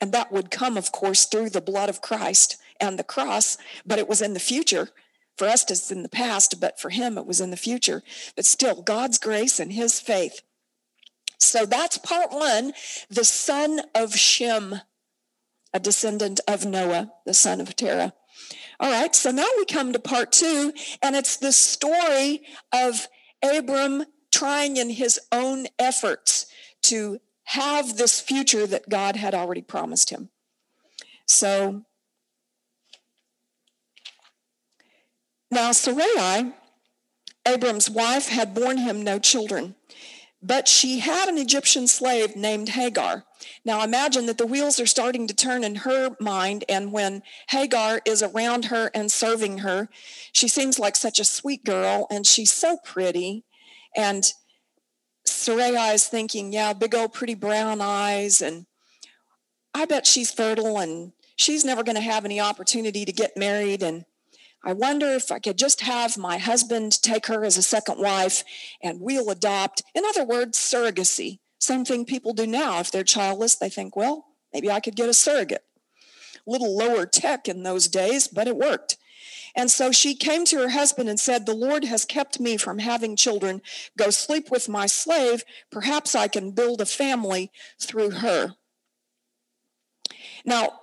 and 0.00 0.12
that 0.12 0.32
would 0.32 0.50
come, 0.50 0.78
of 0.78 0.92
course, 0.92 1.26
through 1.26 1.50
the 1.50 1.60
blood 1.60 1.90
of 1.90 2.00
Christ 2.00 2.56
and 2.80 2.98
the 2.98 3.04
cross, 3.04 3.58
but 3.84 3.98
it 3.98 4.08
was 4.08 4.22
in 4.22 4.32
the 4.32 4.40
future 4.40 4.88
for 5.38 5.46
us, 5.46 5.70
it's 5.70 5.90
in 5.90 6.02
the 6.02 6.08
past, 6.08 6.60
but 6.60 6.80
for 6.80 6.90
him, 6.90 7.16
it 7.16 7.26
was 7.26 7.40
in 7.40 7.50
the 7.50 7.56
future. 7.56 8.02
But 8.36 8.44
still, 8.44 8.82
God's 8.82 9.18
grace 9.18 9.60
and 9.60 9.72
his 9.72 10.00
faith. 10.00 10.42
So 11.38 11.64
that's 11.64 11.98
part 11.98 12.32
one 12.32 12.72
the 13.08 13.24
son 13.24 13.80
of 13.94 14.14
Shem, 14.14 14.80
a 15.72 15.80
descendant 15.80 16.40
of 16.48 16.66
Noah, 16.66 17.12
the 17.24 17.34
son 17.34 17.60
of 17.60 17.76
Terah. 17.76 18.12
All 18.80 18.90
right, 18.90 19.14
so 19.14 19.30
now 19.30 19.46
we 19.56 19.64
come 19.64 19.92
to 19.92 19.98
part 19.98 20.32
two, 20.32 20.72
and 21.02 21.16
it's 21.16 21.36
the 21.36 21.52
story 21.52 22.42
of 22.72 23.08
Abram 23.42 24.04
trying 24.32 24.76
in 24.76 24.90
his 24.90 25.18
own 25.32 25.66
efforts 25.78 26.46
to 26.82 27.20
have 27.44 27.96
this 27.96 28.20
future 28.20 28.66
that 28.66 28.88
God 28.88 29.16
had 29.16 29.34
already 29.34 29.62
promised 29.62 30.10
him. 30.10 30.28
So 31.26 31.84
Now 35.50 35.72
Sarai, 35.72 36.52
Abram's 37.46 37.88
wife, 37.88 38.28
had 38.28 38.54
borne 38.54 38.78
him 38.78 39.02
no 39.02 39.18
children, 39.18 39.76
but 40.42 40.68
she 40.68 40.98
had 40.98 41.28
an 41.28 41.38
Egyptian 41.38 41.86
slave 41.86 42.36
named 42.36 42.70
Hagar. 42.70 43.24
Now 43.64 43.82
imagine 43.82 44.26
that 44.26 44.36
the 44.36 44.46
wheels 44.46 44.78
are 44.78 44.86
starting 44.86 45.26
to 45.26 45.34
turn 45.34 45.64
in 45.64 45.76
her 45.76 46.16
mind, 46.20 46.64
and 46.68 46.92
when 46.92 47.22
Hagar 47.48 48.00
is 48.04 48.22
around 48.22 48.66
her 48.66 48.90
and 48.94 49.10
serving 49.10 49.58
her, 49.58 49.88
she 50.32 50.48
seems 50.48 50.78
like 50.78 50.96
such 50.96 51.18
a 51.18 51.24
sweet 51.24 51.64
girl, 51.64 52.06
and 52.10 52.26
she's 52.26 52.52
so 52.52 52.76
pretty. 52.84 53.44
And 53.96 54.30
Sarai 55.24 55.94
is 55.94 56.06
thinking, 56.06 56.52
yeah, 56.52 56.74
big 56.74 56.94
old 56.94 57.14
pretty 57.14 57.34
brown 57.34 57.80
eyes, 57.80 58.42
and 58.42 58.66
I 59.72 59.86
bet 59.86 60.06
she's 60.06 60.30
fertile, 60.30 60.78
and 60.78 61.12
she's 61.36 61.64
never 61.64 61.82
going 61.82 61.96
to 61.96 62.02
have 62.02 62.26
any 62.26 62.38
opportunity 62.38 63.06
to 63.06 63.12
get 63.12 63.36
married. 63.36 63.82
And 63.82 64.04
I 64.64 64.72
wonder 64.72 65.06
if 65.06 65.30
I 65.30 65.38
could 65.38 65.56
just 65.56 65.82
have 65.82 66.18
my 66.18 66.38
husband 66.38 67.00
take 67.00 67.26
her 67.26 67.44
as 67.44 67.56
a 67.56 67.62
second 67.62 67.98
wife 67.98 68.44
and 68.82 69.00
we'll 69.00 69.30
adopt. 69.30 69.82
In 69.94 70.04
other 70.04 70.24
words, 70.24 70.58
surrogacy. 70.58 71.38
Same 71.60 71.84
thing 71.84 72.04
people 72.04 72.32
do 72.32 72.46
now. 72.46 72.80
If 72.80 72.90
they're 72.90 73.04
childless, 73.04 73.54
they 73.54 73.68
think, 73.68 73.96
well, 73.96 74.26
maybe 74.52 74.70
I 74.70 74.80
could 74.80 74.96
get 74.96 75.08
a 75.08 75.14
surrogate. 75.14 75.64
Little 76.46 76.76
lower 76.76 77.06
tech 77.06 77.48
in 77.48 77.62
those 77.62 77.88
days, 77.88 78.26
but 78.26 78.48
it 78.48 78.56
worked. 78.56 78.96
And 79.54 79.70
so 79.70 79.90
she 79.90 80.14
came 80.14 80.44
to 80.46 80.58
her 80.58 80.70
husband 80.70 81.08
and 81.08 81.18
said, 81.18 81.46
The 81.46 81.54
Lord 81.54 81.84
has 81.84 82.04
kept 82.04 82.40
me 82.40 82.56
from 82.56 82.78
having 82.78 83.16
children. 83.16 83.60
Go 83.96 84.10
sleep 84.10 84.50
with 84.50 84.68
my 84.68 84.86
slave. 84.86 85.44
Perhaps 85.70 86.14
I 86.14 86.28
can 86.28 86.52
build 86.52 86.80
a 86.80 86.86
family 86.86 87.50
through 87.80 88.10
her. 88.10 88.54
Now, 90.44 90.80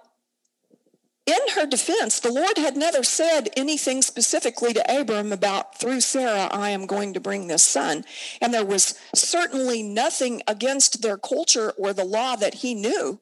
in 1.26 1.40
her 1.56 1.66
defense, 1.66 2.20
the 2.20 2.32
Lord 2.32 2.58
had 2.58 2.78
never 2.78 3.04
said 3.04 3.50
anything 3.58 4.02
specifically 4.04 4.74
to 4.74 5.02
Abram 5.02 5.32
about, 5.32 5.78
through 5.78 6.02
Sarah, 6.02 6.48
I 6.52 6.70
am 6.70 6.86
going 6.86 7.14
to 7.14 7.20
bring 7.20 7.48
this 7.48 7.64
son. 7.64 8.06
And 8.42 8.54
there 8.54 8.66
was 8.66 9.00
certainly 9.16 9.82
nothing 9.82 10.44
against 10.48 11.02
their 11.02 11.18
culture 11.18 11.72
or 11.78 11.94
the 11.94 12.06
law 12.06 12.36
that 12.36 12.56
he 12.56 12.76
knew 12.76 13.20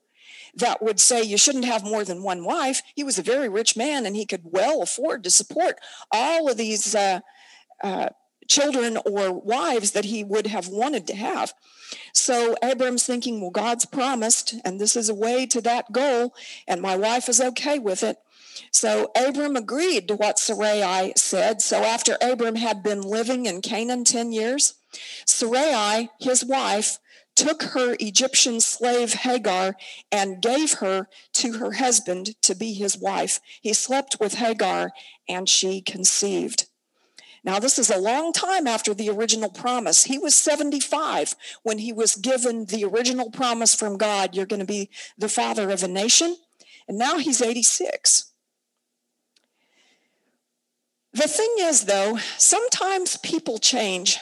that 0.56 0.82
would 0.82 1.00
say 1.00 1.24
you 1.24 1.38
shouldn't 1.38 1.66
have 1.66 1.84
more 1.84 2.04
than 2.04 2.24
one 2.24 2.44
wife. 2.44 2.82
He 2.94 3.04
was 3.04 3.18
a 3.18 3.24
very 3.24 3.50
rich 3.50 3.76
man 3.76 4.06
and 4.06 4.16
he 4.16 4.26
could 4.26 4.44
well 4.44 4.82
afford 4.82 5.24
to 5.24 5.32
support 5.32 5.80
all 6.12 6.50
of 6.50 6.58
these 6.58 6.94
uh, 6.94 7.22
uh, 7.84 8.10
children 8.48 8.98
or 9.06 9.34
wives 9.34 9.92
that 9.92 10.06
he 10.06 10.24
would 10.24 10.48
have 10.48 10.68
wanted 10.68 11.08
to 11.08 11.16
have. 11.16 11.54
So 12.14 12.56
Abram's 12.64 13.06
thinking, 13.06 13.42
well, 13.42 13.52
God's 13.52 13.86
promised, 13.86 14.56
and 14.66 14.80
this 14.80 14.96
is 14.96 15.10
a 15.10 15.16
way 15.16 15.46
to 15.48 15.62
that 15.62 15.92
goal, 15.92 16.34
and 16.68 16.82
my 16.82 16.96
wife 16.96 17.30
is 17.30 17.42
okay 17.42 17.80
with 17.80 18.04
it. 18.04 18.18
So 18.72 19.12
Abram 19.16 19.56
agreed 19.56 20.08
to 20.08 20.16
what 20.16 20.40
Sarai 20.40 21.14
said. 21.16 21.62
So 21.62 21.84
after 21.84 22.18
Abram 22.22 22.56
had 22.56 22.84
been 22.84 23.02
living 23.02 23.46
in 23.46 23.62
Canaan 23.62 24.04
10 24.04 24.32
years, 24.32 24.76
Sarai, 25.26 26.10
his 26.20 26.46
wife, 26.46 27.00
took 27.36 27.64
her 27.64 27.96
Egyptian 28.00 28.62
slave 28.62 29.14
Hagar 29.14 29.76
and 30.12 30.42
gave 30.42 30.74
her 30.74 31.08
to 31.34 31.54
her 31.54 31.74
husband 31.74 32.40
to 32.44 32.54
be 32.54 32.74
his 32.74 32.98
wife. 32.98 33.40
He 33.62 33.74
slept 33.74 34.18
with 34.20 34.36
Hagar 34.36 34.92
and 35.28 35.50
she 35.50 35.82
conceived. 35.82 36.68
Now, 37.44 37.60
this 37.60 37.78
is 37.78 37.90
a 37.90 37.98
long 37.98 38.32
time 38.32 38.68
after 38.68 38.94
the 38.94 39.10
original 39.10 39.50
promise. 39.50 40.06
He 40.06 40.18
was 40.18 40.34
75 40.34 41.36
when 41.64 41.80
he 41.80 41.92
was 41.92 42.16
given 42.16 42.66
the 42.66 42.86
original 42.86 43.30
promise 43.32 43.76
from 43.76 43.98
God 43.98 44.34
you're 44.34 44.46
going 44.46 44.62
to 44.62 44.66
be 44.66 44.90
the 45.18 45.28
father 45.28 45.70
of 45.70 45.84
a 45.84 45.88
nation. 45.88 46.38
And 46.88 46.98
now 46.98 47.18
he's 47.18 47.42
86. 47.42 48.32
The 51.12 51.28
thing 51.28 51.56
is, 51.60 51.86
though, 51.86 52.18
sometimes 52.38 53.18
people 53.18 53.60
change. 53.60 54.18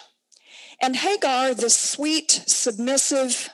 And 0.81 0.95
Hagar, 0.95 1.53
the 1.53 1.69
sweet, 1.69 2.43
submissive 2.47 3.49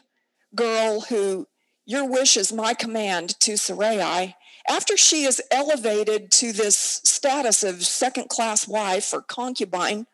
girl 0.56 1.02
who, 1.02 1.48
your 1.86 2.10
wish 2.10 2.38
is 2.38 2.52
my 2.52 2.74
command 2.74 3.40
to 3.42 3.58
Sarai, 3.58 4.36
after 4.70 4.98
she 4.98 5.24
is 5.24 5.42
elevated 5.52 6.32
to 6.32 6.52
this 6.52 7.02
status 7.04 7.64
of 7.64 7.86
second 7.86 8.30
class 8.30 8.68
wife 8.68 9.14
or 9.14 9.22
concubine, 9.22 10.08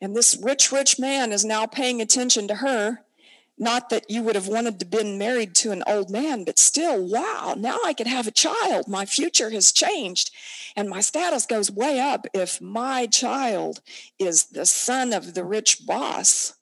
and 0.00 0.14
this 0.14 0.38
rich, 0.42 0.72
rich 0.72 0.98
man 0.98 1.32
is 1.32 1.44
now 1.44 1.66
paying 1.66 2.00
attention 2.00 2.48
to 2.48 2.56
her, 2.56 3.00
not 3.58 3.88
that 3.88 4.10
you 4.10 4.22
would 4.22 4.34
have 4.34 4.48
wanted 4.48 4.78
to 4.80 4.86
been 4.86 5.18
married 5.18 5.54
to 5.54 5.72
an 5.72 5.82
old 5.86 6.10
man, 6.10 6.44
but 6.44 6.58
still, 6.58 7.02
wow, 7.02 7.54
now 7.56 7.78
I 7.84 7.94
could 7.94 8.06
have 8.06 8.26
a 8.26 8.32
child. 8.32 8.86
My 8.86 9.06
future 9.06 9.50
has 9.50 9.72
changed 9.72 10.30
and 10.76 10.90
my 10.90 11.00
status 11.00 11.46
goes 11.46 11.70
way 11.70 11.98
up 11.98 12.26
if 12.34 12.60
my 12.60 13.06
child 13.06 13.80
is 14.18 14.44
the 14.44 14.66
son 14.66 15.14
of 15.14 15.32
the 15.32 15.44
rich 15.44 15.86
boss. 15.86 16.54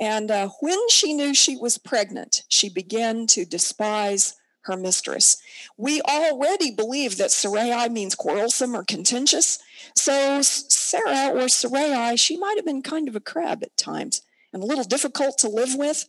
And 0.00 0.30
uh, 0.30 0.48
when 0.60 0.88
she 0.88 1.12
knew 1.12 1.34
she 1.34 1.56
was 1.56 1.76
pregnant, 1.76 2.44
she 2.48 2.70
began 2.70 3.26
to 3.28 3.44
despise 3.44 4.36
her 4.66 4.76
mistress. 4.76 5.36
We 5.76 6.00
already 6.02 6.70
believe 6.70 7.16
that 7.16 7.30
Sarai 7.30 7.88
means 7.88 8.14
quarrelsome 8.14 8.74
or 8.74 8.84
contentious. 8.84 9.58
So 9.94 10.42
Sarah 10.42 11.32
or 11.34 11.48
Sarai, 11.48 12.16
she 12.16 12.36
might 12.36 12.56
have 12.56 12.64
been 12.64 12.82
kind 12.82 13.08
of 13.08 13.16
a 13.16 13.20
crab 13.20 13.62
at 13.62 13.76
times 13.76 14.22
and 14.52 14.62
a 14.62 14.66
little 14.66 14.84
difficult 14.84 15.38
to 15.38 15.48
live 15.48 15.74
with. 15.74 16.08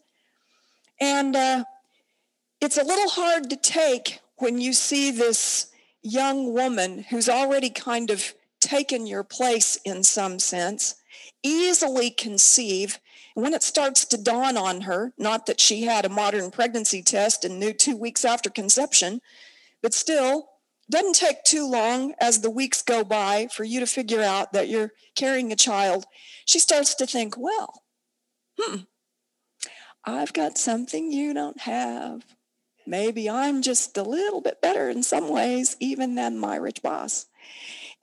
And 1.00 1.36
uh, 1.36 1.64
it's 2.62 2.78
a 2.78 2.84
little 2.84 3.10
hard 3.10 3.50
to 3.50 3.56
take 3.56 4.20
when 4.38 4.60
you 4.60 4.74
see 4.74 5.12
this 5.12 5.68
young 6.02 6.54
woman 6.54 7.06
who's 7.10 7.30
already 7.30 7.70
kind 7.70 8.10
of 8.10 8.34
taken 8.60 9.06
your 9.06 9.24
place 9.24 9.78
in 9.86 10.04
some 10.04 10.40
sense, 10.40 10.96
easily 11.44 12.10
conceive 12.10 13.00
when 13.38 13.53
it 13.53 13.62
starts 13.62 14.03
to 14.03 14.17
dawn 14.17 14.58
on 14.58 14.82
her, 14.82 15.13
not 15.15 15.46
that 15.46 15.60
she 15.60 15.84
had 15.84 16.06
a 16.06 16.10
modern 16.10 16.50
pregnancy 16.50 17.03
test 17.03 17.46
and 17.46 17.60
knew 17.60 17.72
two 17.72 17.96
weeks 17.96 18.25
after 18.25 18.50
conception, 18.50 19.22
but 19.84 19.94
still, 19.94 20.50
doesn't 20.89 21.15
take 21.15 21.44
too 21.44 21.70
long 21.70 22.15
as 22.20 22.41
the 22.41 22.50
weeks 22.50 22.82
go 22.82 23.03
by 23.03 23.48
for 23.53 23.63
you 23.63 23.79
to 23.79 23.86
figure 23.86 24.24
out 24.24 24.53
that 24.53 24.70
you're 24.70 24.91
carrying 25.15 25.51
a 25.51 25.56
child. 25.56 26.06
She 26.46 26.58
starts 26.58 26.96
to 26.96 27.06
think, 27.06 27.38
well, 27.38 27.84
hmm, 28.60 28.77
I've 30.03 30.34
got 30.34 30.58
something 30.58 31.12
you 31.12 31.36
don't 31.36 31.62
have. 31.62 32.24
maybe 32.88 33.29
I'm 33.29 33.62
just 33.62 33.98
a 33.98 34.03
little 34.03 34.41
bit 34.41 34.63
better 34.63 34.89
in 34.89 35.03
some 35.03 35.29
ways, 35.29 35.77
even 35.79 36.15
than 36.15 36.39
my 36.39 36.56
rich 36.56 36.82
boss. 36.82 37.27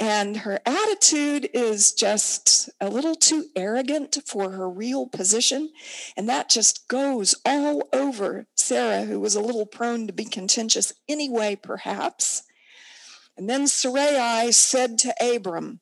And 0.00 0.38
her 0.38 0.58
attitude 0.66 1.48
is 1.54 1.92
just 1.92 2.68
a 2.80 2.88
little 2.88 3.14
too 3.14 3.46
arrogant 3.54 4.18
for 4.26 4.50
her 4.50 4.68
real 4.68 5.06
position. 5.06 5.70
And 6.16 6.28
that 6.28 6.50
just 6.50 6.88
goes 6.88 7.34
all 7.46 7.88
over 7.92 8.46
Sarah, 8.56 9.04
who 9.04 9.20
was 9.20 9.36
a 9.36 9.40
little 9.40 9.66
prone 9.66 10.06
to 10.08 10.12
be 10.12 10.24
contentious 10.24 10.92
anyway, 11.08 11.56
perhaps. 11.56 12.42
And 13.36 13.48
then 13.48 13.66
Sarai 13.68 14.50
said 14.50 14.98
to 14.98 15.14
Abram, 15.20 15.80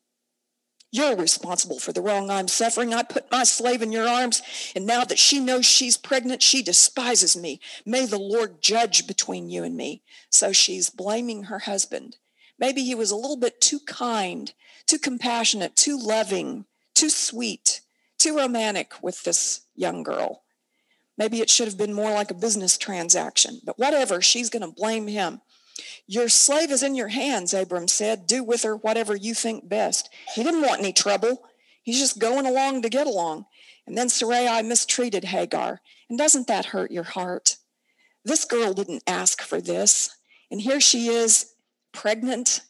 You're 0.91 1.15
responsible 1.15 1.79
for 1.79 1.91
the 1.91 2.01
wrong 2.01 2.29
I'm 2.29 2.47
suffering. 2.47 2.93
I 2.93 3.01
put 3.01 3.31
my 3.31 3.43
slave 3.43 3.81
in 3.81 3.91
your 3.91 4.07
arms, 4.07 4.43
and 4.75 4.85
now 4.85 5.03
that 5.05 5.19
she 5.19 5.39
knows 5.39 5.65
she's 5.65 5.97
pregnant, 5.97 6.43
she 6.43 6.61
despises 6.61 7.35
me. 7.35 7.59
May 7.83 8.05
the 8.05 8.19
Lord 8.19 8.61
judge 8.61 9.07
between 9.07 9.49
you 9.49 9.63
and 9.63 9.75
me. 9.75 10.03
So 10.29 10.51
she's 10.51 10.91
blaming 10.91 11.43
her 11.45 11.59
husband. 11.59 12.17
Maybe 12.63 12.85
he 12.85 12.95
was 12.95 13.11
a 13.11 13.17
little 13.17 13.35
bit 13.35 13.59
too 13.59 13.81
kind, 13.81 14.53
too 14.87 14.97
compassionate, 14.97 15.75
too 15.75 15.99
loving, 15.99 16.63
too 16.93 17.09
sweet, 17.09 17.81
too 18.17 18.37
romantic 18.37 18.93
with 19.01 19.21
this 19.23 19.65
young 19.75 20.01
girl. 20.01 20.43
Maybe 21.17 21.41
it 21.41 21.49
should 21.49 21.67
have 21.67 21.77
been 21.77 21.91
more 21.91 22.11
like 22.11 22.31
a 22.31 22.33
business 22.33 22.77
transaction, 22.77 23.59
but 23.65 23.77
whatever, 23.77 24.21
she's 24.21 24.49
going 24.49 24.61
to 24.61 24.73
blame 24.73 25.07
him. 25.07 25.41
Your 26.07 26.29
slave 26.29 26.71
is 26.71 26.83
in 26.83 26.95
your 26.95 27.09
hands, 27.09 27.53
Abram 27.53 27.89
said. 27.89 28.27
Do 28.27 28.45
with 28.45 28.63
her 28.63 28.77
whatever 28.77 29.13
you 29.13 29.33
think 29.33 29.67
best. 29.67 30.09
He 30.33 30.41
didn't 30.41 30.61
want 30.61 30.79
any 30.79 30.93
trouble. 30.93 31.43
He's 31.81 31.99
just 31.99 32.17
going 32.17 32.45
along 32.45 32.83
to 32.83 32.89
get 32.89 33.07
along. 33.07 33.45
And 33.85 33.97
then 33.97 34.07
Sarai 34.07 34.61
mistreated 34.61 35.25
Hagar. 35.25 35.81
And 36.09 36.17
doesn't 36.17 36.47
that 36.47 36.67
hurt 36.67 36.91
your 36.91 37.03
heart? 37.03 37.57
This 38.23 38.45
girl 38.45 38.73
didn't 38.73 39.03
ask 39.05 39.41
for 39.41 39.59
this. 39.59 40.15
And 40.49 40.61
here 40.61 40.79
she 40.79 41.09
is 41.09 41.52
pregnant 41.93 42.61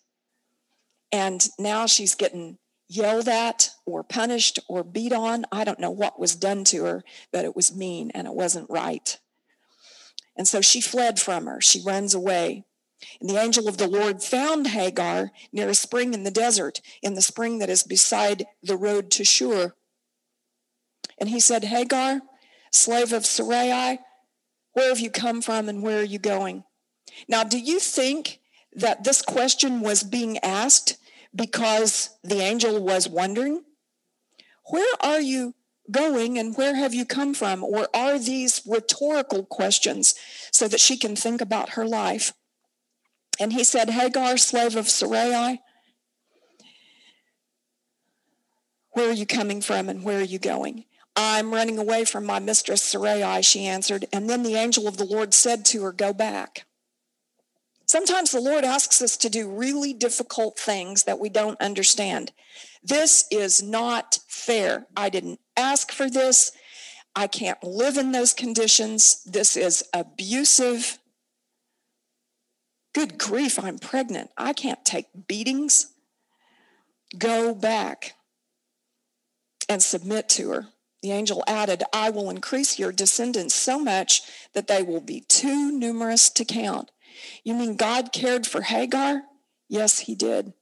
and 1.12 1.48
now 1.60 1.86
she's 1.86 2.16
getting 2.16 2.58
yelled 2.90 3.28
at 3.28 3.70
or 3.86 4.04
punished 4.04 4.60
or 4.68 4.84
beat 4.84 5.14
on. 5.14 5.46
I 5.52 5.64
don't 5.64 5.80
know 5.80 5.92
what 5.92 6.20
was 6.20 6.36
done 6.36 6.64
to 6.66 6.84
her, 6.86 7.04
but 7.32 7.46
it 7.46 7.56
was 7.56 7.76
mean 7.76 8.12
and 8.16 8.28
it 8.28 8.34
wasn't 8.34 8.70
right. 8.70 9.20
And 10.36 10.48
so 10.48 10.62
she 10.62 10.82
fled 10.82 11.20
from 11.20 11.46
her. 11.46 11.62
She 11.62 11.82
runs 11.86 12.16
away. 12.16 12.66
And 13.20 13.30
the 13.30 13.38
angel 13.38 13.68
of 13.68 13.78
the 13.78 13.88
Lord 13.88 14.24
found 14.24 14.68
Hagar 14.68 15.32
near 15.52 15.70
a 15.70 15.76
spring 15.76 16.14
in 16.14 16.24
the 16.24 16.32
desert, 16.32 16.82
in 17.02 17.14
the 17.14 17.22
spring 17.22 17.60
that 17.60 17.70
is 17.70 17.84
beside 17.84 18.46
the 18.64 18.78
road 18.78 19.12
to 19.12 19.24
Shur. 19.24 19.74
And 21.20 21.30
he 21.30 21.40
said, 21.40 21.66
Hagar, 21.66 22.22
slave 22.72 23.14
of 23.14 23.26
Sarai, 23.26 24.00
where 24.72 24.90
have 24.90 25.00
you 25.00 25.12
come 25.12 25.42
from 25.42 25.70
and 25.70 25.84
where 25.84 26.00
are 26.00 26.04
you 26.04 26.18
going? 26.18 26.64
Now, 27.28 27.44
do 27.44 27.60
you 27.60 27.80
think 27.80 28.40
that 28.76 29.04
this 29.04 29.22
question 29.22 29.82
was 29.82 30.04
being 30.04 30.38
asked 30.40 30.98
because 31.36 32.10
the 32.24 32.40
angel 32.40 32.82
was 32.84 33.08
wondering, 33.08 33.64
Where 34.70 34.96
are 35.02 35.22
you 35.22 35.56
going 35.92 36.38
and 36.38 36.56
where 36.56 36.76
have 36.76 36.94
you 36.94 37.06
come 37.06 37.34
from? 37.34 37.64
Or 37.64 37.88
are 37.94 38.18
these 38.18 38.62
rhetorical 38.66 39.44
questions 39.44 40.16
so 40.52 40.68
that 40.68 40.80
she 40.80 40.98
can 40.98 41.16
think 41.16 41.42
about 41.42 41.70
her 41.70 41.86
life? 41.86 42.34
And 43.40 43.54
he 43.54 43.64
said, 43.64 43.90
Hagar, 43.90 44.38
slave 44.38 44.76
of 44.76 44.90
Sarai, 44.90 45.60
where 48.92 49.10
are 49.10 49.14
you 49.14 49.26
coming 49.26 49.62
from 49.62 49.90
and 49.90 50.04
where 50.04 50.20
are 50.20 50.22
you 50.22 50.40
going? 50.40 50.86
I'm 51.16 51.54
running 51.54 51.78
away 51.78 52.06
from 52.06 52.26
my 52.26 52.40
mistress 52.40 52.84
Sarai, 52.84 53.42
she 53.42 53.66
answered. 53.66 54.06
And 54.14 54.30
then 54.30 54.44
the 54.44 54.56
angel 54.56 54.88
of 54.88 54.98
the 54.98 55.06
Lord 55.06 55.34
said 55.34 55.66
to 55.66 55.84
her, 55.84 55.92
Go 55.92 56.14
back. 56.14 56.66
Sometimes 57.94 58.32
the 58.32 58.42
Lord 58.42 58.64
asks 58.64 59.04
us 59.04 59.16
to 59.18 59.30
do 59.30 59.48
really 59.48 59.94
difficult 59.94 60.58
things 60.58 61.04
that 61.04 61.20
we 61.20 61.30
don't 61.30 61.62
understand. 61.62 62.32
This 62.84 63.26
is 63.30 63.62
not 63.62 64.18
fair. 64.28 64.88
I 64.98 65.10
didn't 65.10 65.40
ask 65.56 65.92
for 65.92 66.10
this. 66.10 66.54
I 67.16 67.28
can't 67.28 67.64
live 67.64 67.98
in 67.98 68.12
those 68.12 68.34
conditions. 68.34 69.24
This 69.26 69.56
is 69.56 69.84
abusive. 69.94 70.98
Good 72.96 73.20
grief, 73.20 73.64
I'm 73.64 73.78
pregnant. 73.78 74.32
I 74.36 74.54
can't 74.54 74.84
take 74.84 75.28
beatings. 75.28 75.94
Go 77.16 77.54
back 77.54 78.16
and 79.70 79.84
submit 79.84 80.30
to 80.30 80.50
her. 80.50 80.68
The 81.04 81.12
angel 81.12 81.44
added, 81.46 81.84
I 81.94 82.10
will 82.10 82.32
increase 82.32 82.80
your 82.80 82.92
descendants 82.92 83.54
so 83.54 83.78
much 83.78 84.24
that 84.54 84.66
they 84.66 84.82
will 84.82 85.00
be 85.00 85.20
too 85.28 85.72
numerous 85.72 86.32
to 86.32 86.44
count. 86.44 86.90
You 87.44 87.54
mean 87.54 87.76
God 87.76 88.12
cared 88.12 88.48
for 88.48 88.62
Hagar? 88.62 89.24
Yes, 89.68 90.00
he 90.00 90.16
did. 90.16 90.54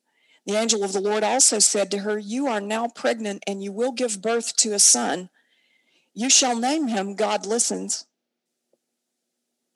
The 0.46 0.56
angel 0.56 0.84
of 0.84 0.94
the 0.94 1.02
Lord 1.02 1.24
also 1.24 1.60
said 1.60 1.92
to 1.92 2.00
her, 2.00 2.18
You 2.18 2.48
are 2.48 2.62
now 2.62 2.88
pregnant 2.88 3.44
and 3.46 3.64
you 3.64 3.72
will 3.72 3.92
give 3.92 4.22
birth 4.22 4.56
to 4.58 4.74
a 4.74 4.80
son. 4.80 5.30
You 6.14 6.30
shall 6.30 6.58
name 6.58 6.88
him 6.88 7.16
God 7.16 7.46
Listens. 7.46 8.06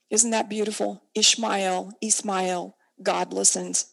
Isn't 0.10 0.32
that 0.32 0.50
beautiful? 0.50 1.04
Ishmael, 1.16 1.94
Ismael, 2.02 2.78
God 3.02 3.34
listens. 3.34 3.88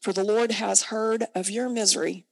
For 0.00 0.12
the 0.12 0.24
Lord 0.24 0.52
has 0.52 0.84
heard 0.84 1.26
of 1.34 1.50
your 1.50 1.68
misery. 1.68 2.26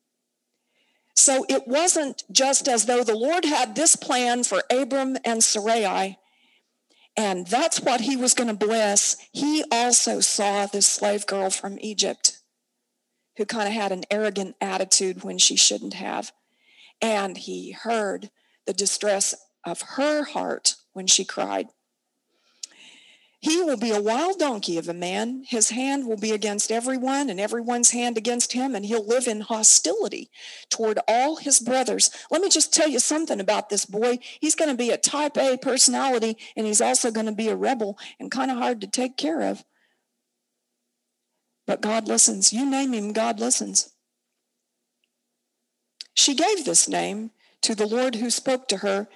So 1.14 1.44
it 1.48 1.66
wasn't 1.66 2.24
just 2.31 2.68
as 2.68 2.87
though 2.87 3.03
the 3.03 3.16
Lord 3.16 3.44
had 3.44 3.74
this 3.74 3.96
plan 3.96 4.44
for 4.44 4.62
Abram 4.70 5.16
and 5.24 5.42
Sarai 5.42 6.18
and 7.18 7.48
that's 7.48 7.81
what 7.81 8.02
he 8.02 8.16
was 8.16 8.33
going 8.33 8.46
to 8.46 8.66
bless. 8.66 9.16
He 9.33 9.64
also 9.72 10.20
saw 10.20 10.66
this 10.66 10.87
slave 10.87 11.26
girl 11.26 11.50
from 11.50 11.76
Egypt 11.81 12.38
who 13.37 13.44
kind 13.44 13.66
of 13.66 13.74
had 13.74 13.90
an 13.90 14.04
arrogant 14.09 14.54
attitude 14.61 15.24
when 15.24 15.37
she 15.37 15.57
shouldn't 15.57 15.94
have. 15.94 16.31
And 17.02 17.37
he 17.37 17.72
heard 17.72 18.31
the 18.66 18.72
distress 18.72 19.35
of 19.66 19.83
her 19.96 20.22
heart 20.22 20.76
when 20.92 21.09
she 21.09 21.24
cried. 21.24 21.66
He 23.40 23.62
will 23.62 23.77
be 23.77 23.92
a 23.92 24.03
wild 24.03 24.40
donkey 24.40 24.79
of 24.79 24.88
a 24.88 24.94
man. 24.94 25.44
His 25.46 25.70
hand 25.70 26.09
will 26.09 26.16
be 26.16 26.33
against 26.33 26.72
everyone, 26.72 27.31
and 27.31 27.38
everyone's 27.38 27.90
hand 27.90 28.18
against 28.18 28.53
him, 28.53 28.74
and 28.74 28.85
he'll 28.85 29.07
live 29.07 29.29
in 29.29 29.42
hostility 29.42 30.29
toward 30.70 30.98
all 31.07 31.37
his 31.37 31.61
brothers. 31.61 32.11
Let 32.33 32.42
me 32.42 32.48
just 32.48 32.74
tell 32.74 32.88
you 32.88 32.98
something 32.98 33.38
about 33.38 33.68
this 33.68 33.85
boy. 33.85 34.18
He's 34.40 34.57
going 34.57 34.70
to 34.70 34.77
be 34.77 34.90
a 34.90 34.96
type 34.96 35.37
A 35.38 35.57
personality, 35.57 36.37
and 36.57 36.66
he's 36.66 36.81
also 36.81 37.12
going 37.12 37.27
to 37.27 37.33
be 37.33 37.48
a 37.48 37.55
rebel 37.55 37.96
and 38.18 38.31
kind 38.31 38.51
of 38.51 38.59
hard 38.59 38.81
to 38.81 38.88
take 38.88 39.16
care 39.16 39.42
of. 39.42 39.64
But 41.64 41.81
God 41.81 42.09
listens. 42.09 42.53
You 42.53 42.68
name 42.68 42.92
him, 42.92 43.12
God 43.12 43.38
listens. 43.38 43.90
She 46.14 46.35
gave 46.35 46.64
this 46.64 46.88
name 46.88 47.31
to 47.61 47.77
the 47.77 47.87
Lord 47.87 48.16
who 48.16 48.31
spoke 48.31 48.66
to 48.68 48.79
her 48.79 49.09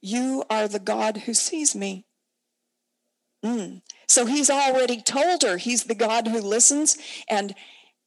You 0.00 0.42
are 0.50 0.66
the 0.66 0.80
God 0.80 1.18
who 1.18 1.34
sees 1.34 1.76
me. 1.76 2.07
Mm. 3.48 3.82
So 4.06 4.26
he's 4.26 4.50
already 4.50 5.00
told 5.00 5.42
her 5.42 5.56
he's 5.56 5.84
the 5.84 5.94
God 5.94 6.28
who 6.28 6.40
listens. 6.40 6.98
And 7.28 7.54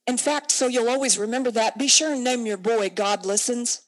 in 0.06 0.16
fact, 0.16 0.50
so 0.50 0.66
you'll 0.66 0.88
always 0.88 1.18
remember 1.18 1.50
that. 1.52 1.78
Be 1.78 1.88
sure 1.88 2.12
and 2.12 2.24
name 2.24 2.46
your 2.46 2.56
boy 2.56 2.90
God 2.90 3.26
listens. 3.26 3.82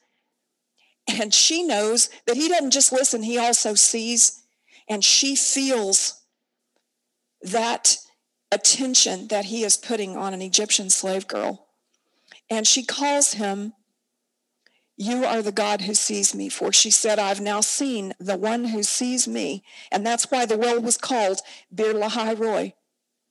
And 1.07 1.35
she 1.35 1.62
knows 1.62 2.09
that 2.27 2.37
he 2.37 2.49
doesn't 2.49 2.71
just 2.71 2.93
listen, 2.93 3.23
he 3.23 3.38
also 3.38 3.75
sees. 3.75 4.43
And 4.88 5.05
she 5.05 5.37
feels 5.37 6.23
that 7.43 7.99
attention 8.51 9.29
that 9.29 9.47
he 9.47 9.64
is 9.64 9.77
putting 9.77 10.17
on 10.17 10.33
an 10.33 10.43
Egyptian 10.43 10.88
slave 10.88 11.29
girl. 11.29 11.67
And 12.51 12.67
she 12.67 12.85
calls 12.85 13.35
him 13.35 13.75
you 14.97 15.25
are 15.25 15.43
the 15.43 15.53
God 15.53 15.83
who 15.83 15.95
sees 15.95 16.35
me. 16.35 16.49
For 16.49 16.73
she 16.73 16.91
said, 16.91 17.19
I've 17.19 17.41
now 17.41 17.61
seen 17.61 18.15
the 18.19 18.37
one 18.37 18.67
who 18.67 18.83
sees 18.83 19.27
me. 19.27 19.65
And 19.91 20.07
that's 20.07 20.31
why 20.31 20.47
the 20.47 20.57
well 20.57 20.81
was 20.81 20.97
called 20.97 21.41
Bir 21.71 21.93
Lahai 21.93 22.39
Roi. 22.39 22.75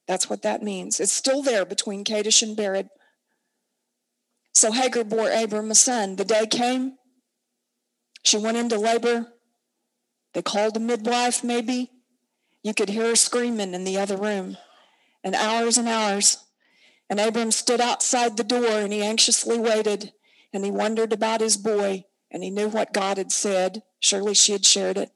That's 0.07 0.29
what 0.29 0.41
that 0.41 0.61
means. 0.61 0.99
It's 0.99 1.13
still 1.13 1.41
there 1.41 1.65
between 1.65 2.03
Kadesh 2.03 2.41
and 2.41 2.57
Bered. 2.57 2.89
So 4.53 4.71
Hagar 4.71 5.03
bore 5.03 5.31
Abram 5.31 5.71
a 5.71 5.75
son. 5.75 6.17
The 6.17 6.25
day 6.25 6.45
came. 6.45 6.97
She 8.23 8.37
went 8.37 8.57
into 8.57 8.77
labor. 8.77 9.33
They 10.33 10.41
called 10.41 10.75
a 10.75 10.79
midwife, 10.79 11.43
maybe. 11.43 11.91
You 12.61 12.73
could 12.73 12.89
hear 12.89 13.07
her 13.07 13.15
screaming 13.15 13.73
in 13.73 13.83
the 13.83 13.97
other 13.97 14.17
room. 14.17 14.57
And 15.23 15.35
hours 15.35 15.77
and 15.77 15.87
hours. 15.87 16.37
And 17.09 17.19
Abram 17.19 17.51
stood 17.51 17.79
outside 17.79 18.35
the 18.35 18.43
door 18.43 18.79
and 18.79 18.91
he 18.91 19.01
anxiously 19.01 19.57
waited 19.57 20.11
and 20.53 20.63
he 20.63 20.71
wondered 20.71 21.11
about 21.11 21.41
his 21.41 21.57
boy 21.57 22.05
and 22.31 22.43
he 22.43 22.49
knew 22.49 22.67
what 22.67 22.93
God 22.93 23.17
had 23.17 23.31
said. 23.31 23.83
Surely 23.99 24.33
she 24.33 24.51
had 24.51 24.65
shared 24.65 24.97
it. 24.97 25.11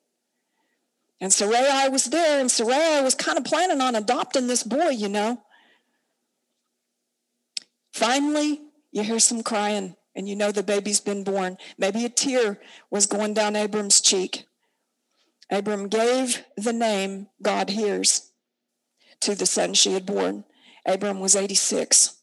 And 1.20 1.34
Sarai 1.34 1.90
was 1.90 2.06
there, 2.06 2.40
and 2.40 2.50
Sarai 2.50 3.02
was 3.02 3.16
kind 3.16 3.40
of 3.40 3.44
planning 3.44 3.82
on 3.82 3.96
adopting 3.96 4.46
this 4.48 4.62
boy, 4.64 4.90
you 4.90 5.10
know. 5.10 5.42
Finally, 7.92 8.62
you 8.92 9.02
hear 9.02 9.20
some 9.20 9.42
crying, 9.42 9.96
and 10.16 10.30
you 10.30 10.36
know 10.36 10.52
the 10.52 10.62
baby's 10.62 11.00
been 11.00 11.24
born. 11.24 11.58
Maybe 11.78 12.06
a 12.06 12.10
tear 12.10 12.60
was 12.92 13.08
going 13.08 13.34
down 13.34 13.56
Abram's 13.56 14.00
cheek. 14.00 14.46
Abram 15.50 15.88
gave 15.88 16.44
the 16.56 16.74
name 16.74 17.28
God 17.42 17.72
hears 17.72 18.32
to 19.22 19.34
the 19.34 19.46
son 19.48 19.74
she 19.74 19.94
had 19.94 20.06
born. 20.06 20.44
Abram 20.86 21.20
was 21.20 21.36
86. 21.36 22.17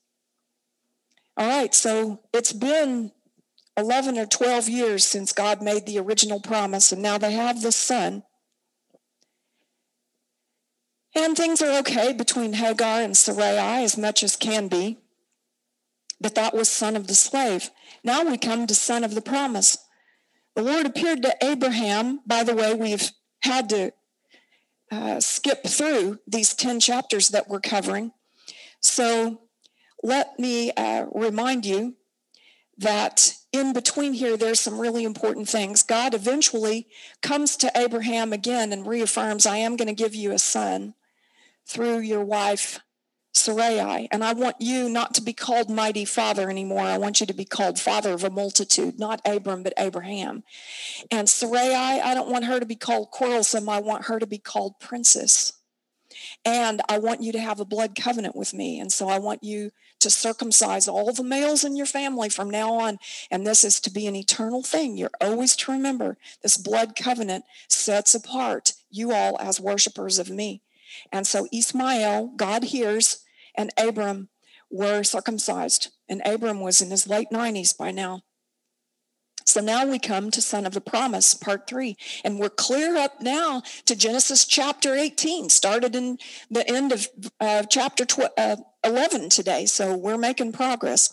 All 1.36 1.48
right, 1.48 1.74
so 1.74 2.20
it's 2.32 2.52
been 2.52 3.10
11 3.76 4.18
or 4.18 4.26
12 4.26 4.68
years 4.68 5.04
since 5.04 5.32
God 5.32 5.60
made 5.60 5.84
the 5.84 5.98
original 5.98 6.40
promise, 6.40 6.92
and 6.92 7.02
now 7.02 7.18
they 7.18 7.32
have 7.32 7.60
this 7.60 7.76
son. 7.76 8.22
And 11.16 11.36
things 11.36 11.62
are 11.62 11.78
okay 11.80 12.12
between 12.12 12.54
Hagar 12.54 13.00
and 13.00 13.16
Sarai 13.16 13.84
as 13.84 13.96
much 13.96 14.22
as 14.22 14.36
can 14.36 14.68
be. 14.68 14.98
But 16.20 16.34
that 16.34 16.54
was 16.54 16.68
son 16.68 16.96
of 16.96 17.06
the 17.06 17.14
slave. 17.14 17.70
Now 18.02 18.24
we 18.24 18.38
come 18.38 18.66
to 18.66 18.74
son 18.74 19.04
of 19.04 19.14
the 19.14 19.20
promise. 19.20 19.78
The 20.54 20.62
Lord 20.62 20.86
appeared 20.86 21.22
to 21.22 21.36
Abraham. 21.42 22.20
By 22.26 22.44
the 22.44 22.54
way, 22.54 22.74
we've 22.74 23.10
had 23.42 23.68
to 23.70 23.92
uh, 24.90 25.20
skip 25.20 25.64
through 25.66 26.20
these 26.26 26.54
10 26.54 26.80
chapters 26.80 27.28
that 27.28 27.48
we're 27.48 27.60
covering. 27.60 28.12
So 28.80 29.40
let 30.04 30.38
me 30.38 30.70
uh, 30.72 31.06
remind 31.12 31.64
you 31.64 31.94
that 32.76 33.34
in 33.52 33.72
between 33.72 34.12
here, 34.12 34.36
there's 34.36 34.60
some 34.60 34.78
really 34.78 35.02
important 35.02 35.48
things. 35.48 35.82
God 35.82 36.12
eventually 36.12 36.86
comes 37.22 37.56
to 37.56 37.72
Abraham 37.74 38.32
again 38.32 38.70
and 38.70 38.86
reaffirms, 38.86 39.46
I 39.46 39.56
am 39.56 39.76
going 39.76 39.88
to 39.88 39.94
give 39.94 40.14
you 40.14 40.32
a 40.32 40.38
son 40.38 40.94
through 41.66 42.00
your 42.00 42.22
wife 42.22 42.80
Sarai. 43.32 44.08
And 44.12 44.22
I 44.22 44.32
want 44.32 44.56
you 44.60 44.88
not 44.88 45.14
to 45.14 45.22
be 45.22 45.32
called 45.32 45.68
mighty 45.68 46.04
father 46.04 46.50
anymore. 46.50 46.82
I 46.82 46.98
want 46.98 47.20
you 47.20 47.26
to 47.26 47.34
be 47.34 47.44
called 47.44 47.80
father 47.80 48.12
of 48.12 48.24
a 48.24 48.30
multitude, 48.30 48.98
not 48.98 49.20
Abram, 49.24 49.62
but 49.62 49.72
Abraham. 49.76 50.44
And 51.10 51.28
Sarai, 51.28 51.74
I 51.74 52.14
don't 52.14 52.30
want 52.30 52.44
her 52.44 52.60
to 52.60 52.66
be 52.66 52.76
called 52.76 53.10
quarrelsome. 53.10 53.68
I 53.68 53.80
want 53.80 54.04
her 54.06 54.18
to 54.18 54.26
be 54.26 54.38
called 54.38 54.78
princess. 54.80 55.52
And 56.44 56.80
I 56.88 56.98
want 56.98 57.22
you 57.22 57.32
to 57.32 57.40
have 57.40 57.60
a 57.60 57.64
blood 57.64 57.94
covenant 57.94 58.36
with 58.36 58.54
me. 58.54 58.78
And 58.78 58.92
so 58.92 59.08
I 59.08 59.18
want 59.18 59.42
you 59.42 59.70
to 60.00 60.10
circumcise 60.10 60.86
all 60.86 61.12
the 61.12 61.22
males 61.22 61.64
in 61.64 61.76
your 61.76 61.86
family 61.86 62.28
from 62.28 62.50
now 62.50 62.74
on. 62.74 62.98
And 63.30 63.46
this 63.46 63.64
is 63.64 63.80
to 63.80 63.90
be 63.90 64.06
an 64.06 64.16
eternal 64.16 64.62
thing. 64.62 64.96
You're 64.96 65.10
always 65.20 65.56
to 65.56 65.72
remember 65.72 66.18
this 66.42 66.56
blood 66.56 66.94
covenant 66.96 67.44
sets 67.68 68.14
apart 68.14 68.74
you 68.90 69.12
all 69.12 69.38
as 69.40 69.60
worshipers 69.60 70.18
of 70.18 70.30
me. 70.30 70.62
And 71.10 71.26
so 71.26 71.48
Ismael, 71.52 72.32
God 72.36 72.64
hears, 72.64 73.24
and 73.54 73.70
Abram 73.76 74.28
were 74.70 75.02
circumcised. 75.02 75.90
And 76.08 76.22
Abram 76.24 76.60
was 76.60 76.80
in 76.80 76.90
his 76.90 77.08
late 77.08 77.28
90s 77.32 77.76
by 77.76 77.90
now. 77.90 78.22
So 79.46 79.60
now 79.60 79.86
we 79.86 79.98
come 79.98 80.30
to 80.30 80.40
Son 80.40 80.64
of 80.66 80.72
the 80.72 80.80
Promise, 80.80 81.34
part 81.34 81.66
three. 81.66 81.96
And 82.24 82.38
we're 82.38 82.48
clear 82.48 82.96
up 82.96 83.20
now 83.20 83.62
to 83.84 83.94
Genesis 83.94 84.46
chapter 84.46 84.94
18, 84.94 85.50
started 85.50 85.94
in 85.94 86.18
the 86.50 86.68
end 86.68 86.92
of 86.92 87.08
uh, 87.40 87.64
chapter 87.64 88.06
uh, 88.38 88.56
11 88.82 89.28
today. 89.28 89.66
So 89.66 89.96
we're 89.96 90.18
making 90.18 90.52
progress. 90.52 91.12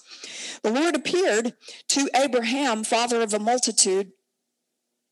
The 0.63 0.71
Lord 0.71 0.95
appeared 0.95 1.53
to 1.89 2.09
Abraham, 2.15 2.83
father 2.83 3.21
of 3.21 3.33
a 3.33 3.39
multitude. 3.39 4.13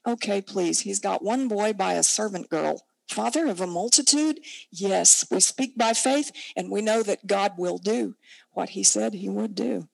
Okay, 0.07 0.41
please. 0.41 0.81
He's 0.81 0.99
got 0.99 1.23
one 1.23 1.47
boy 1.47 1.73
by 1.73 1.93
a 1.93 2.03
servant 2.03 2.49
girl. 2.49 2.83
Father 3.09 3.47
of 3.47 3.59
a 3.59 3.67
multitude? 3.67 4.39
Yes, 4.71 5.25
we 5.29 5.39
speak 5.39 5.75
by 5.77 5.93
faith 5.93 6.31
and 6.55 6.71
we 6.71 6.81
know 6.81 7.03
that 7.03 7.27
God 7.27 7.53
will 7.57 7.79
do 7.79 8.15
what 8.51 8.69
he 8.69 8.83
said 8.83 9.13
he 9.13 9.29
would 9.29 9.55
do. 9.55 9.89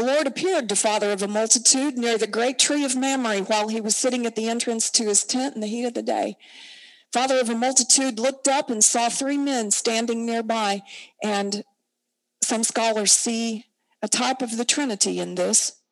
The 0.00 0.06
Lord 0.06 0.26
appeared 0.26 0.70
to 0.70 0.76
father 0.76 1.10
of 1.12 1.22
a 1.22 1.28
multitude 1.28 1.98
near 1.98 2.16
the 2.16 2.26
great 2.26 2.58
tree 2.58 2.86
of 2.86 2.96
Mamre 2.96 3.40
while 3.40 3.68
he 3.68 3.82
was 3.82 3.94
sitting 3.94 4.24
at 4.24 4.34
the 4.34 4.48
entrance 4.48 4.88
to 4.92 5.04
his 5.04 5.24
tent 5.24 5.54
in 5.54 5.60
the 5.60 5.66
heat 5.66 5.84
of 5.84 5.92
the 5.92 6.02
day. 6.02 6.38
Father 7.12 7.38
of 7.38 7.50
a 7.50 7.54
multitude 7.54 8.18
looked 8.18 8.48
up 8.48 8.70
and 8.70 8.82
saw 8.82 9.10
three 9.10 9.36
men 9.36 9.70
standing 9.70 10.24
nearby, 10.24 10.80
and 11.22 11.64
some 12.42 12.64
scholars 12.64 13.12
see 13.12 13.66
a 14.00 14.08
type 14.08 14.40
of 14.40 14.56
the 14.56 14.64
Trinity 14.64 15.20
in 15.20 15.34
this. 15.34 15.82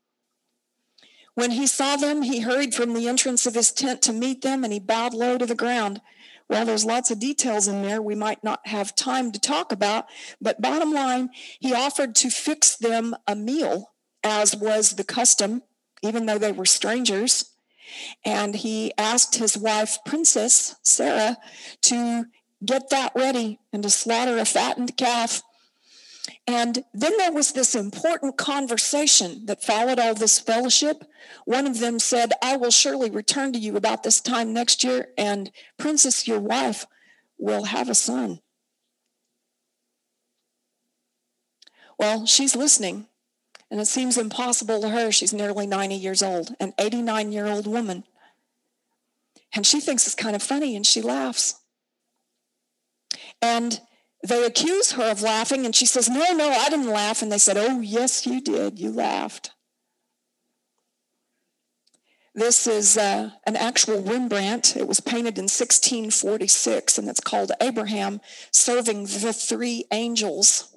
When 1.35 1.51
he 1.51 1.66
saw 1.66 1.97
them, 1.97 2.23
he 2.23 2.40
hurried 2.40 2.75
from 2.75 2.94
the 2.94 3.09
entrance 3.09 3.44
of 3.44 3.55
his 3.55 3.71
tent 3.71 4.01
to 4.03 4.14
meet 4.14 4.40
them 4.40 4.64
and 4.64 4.73
he 4.73 4.81
bowed 4.81 5.12
low 5.12 5.37
to 5.37 5.44
the 5.44 5.55
ground. 5.55 6.01
Well, 6.49 6.64
there's 6.64 6.87
lots 6.87 7.11
of 7.11 7.21
details 7.21 7.68
in 7.68 7.83
there 7.83 8.01
we 8.01 8.14
might 8.14 8.42
not 8.42 8.66
have 8.68 8.97
time 8.97 9.33
to 9.33 9.38
talk 9.38 9.71
about, 9.71 10.07
but 10.40 10.62
bottom 10.62 10.94
line, 10.94 11.29
he 11.61 11.75
offered 11.75 12.14
to 12.14 12.31
fix 12.31 12.75
them 12.75 13.14
a 13.27 13.37
meal, 13.37 13.90
as 14.29 14.55
was 14.55 14.93
the 14.93 15.05
custom, 15.05 15.62
even 16.03 16.27
though 16.27 16.38
they 16.38 16.53
were 16.53 16.67
strangers. 16.67 17.51
And 18.25 18.55
he 18.55 18.93
asked 18.99 19.37
his 19.37 19.57
wife, 19.57 19.99
Princess 20.05 20.77
Sarah, 20.83 21.38
to 21.83 22.27
get 22.64 22.91
that 22.91 23.12
ready 23.14 23.59
and 23.73 23.83
to 23.83 23.91
slaughter 23.91 24.38
a 24.38 24.45
fattened 24.45 24.97
calf 24.97 25.43
and 26.47 26.85
then 26.95 27.17
there 27.19 27.33
was 27.33 27.53
this 27.53 27.75
important 27.75 28.37
conversation 28.37 29.47
that 29.47 29.62
followed 29.62 29.99
all 29.99 30.14
this 30.14 30.38
fellowship. 30.38 31.05
One 31.45 31.67
of 31.67 31.81
them 31.81 31.99
said, 31.99 32.33
I 32.43 32.57
will 32.57 32.71
surely 32.71 33.11
return 33.11 33.53
to 33.53 33.59
you 33.59 33.77
about 33.77 34.03
this 34.03 34.21
time 34.21 34.53
next 34.53 34.85
year, 34.85 35.09
and 35.17 35.51
Princess, 35.79 36.27
your 36.27 36.41
wife, 36.41 36.87
will 37.38 37.64
have 37.64 37.88
a 37.88 37.95
son. 37.95 38.41
Well, 41.99 42.27
she's 42.27 42.57
listening, 42.57 43.09
and 43.70 43.81
it 43.81 43.87
seems 43.87 44.16
impossible 44.16 44.81
to 44.81 44.88
her. 44.90 45.12
She's 45.12 45.33
nearly 45.33 45.66
90 45.66 45.94
years 45.94 46.22
old, 46.22 46.54
an 46.59 46.72
89 46.78 47.33
year 47.33 47.46
old 47.46 47.66
woman. 47.66 48.04
And 49.54 49.66
she 49.66 49.81
thinks 49.81 50.07
it's 50.07 50.14
kind 50.14 50.37
of 50.37 50.42
funny, 50.42 50.76
and 50.76 50.87
she 50.87 51.00
laughs. 51.00 51.61
And 53.40 53.81
they 54.26 54.44
accuse 54.44 54.92
her 54.92 55.11
of 55.11 55.22
laughing, 55.22 55.64
and 55.64 55.74
she 55.74 55.87
says, 55.87 56.09
No, 56.09 56.33
no, 56.33 56.50
I 56.50 56.68
didn't 56.68 56.88
laugh. 56.90 57.22
And 57.22 57.31
they 57.31 57.38
said, 57.38 57.57
Oh, 57.57 57.81
yes, 57.81 58.26
you 58.26 58.40
did. 58.40 58.78
You 58.78 58.90
laughed. 58.90 59.52
This 62.35 62.66
is 62.66 62.96
uh, 62.96 63.31
an 63.46 63.57
actual 63.57 64.00
Rembrandt. 64.00 64.76
It 64.76 64.87
was 64.87 65.00
painted 65.00 65.38
in 65.38 65.44
1646, 65.44 66.98
and 66.98 67.09
it's 67.09 67.20
called 67.20 67.50
Abraham 67.61 68.20
Serving 68.52 69.04
the 69.04 69.33
Three 69.33 69.87
Angels. 69.90 70.72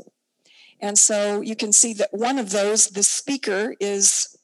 And 0.82 0.98
so 0.98 1.42
you 1.42 1.56
can 1.56 1.72
see 1.72 1.94
that 1.94 2.10
one 2.12 2.40
of 2.40 2.50
those, 2.50 2.88
the 2.88 3.04
speaker, 3.04 3.76
is 3.80 4.36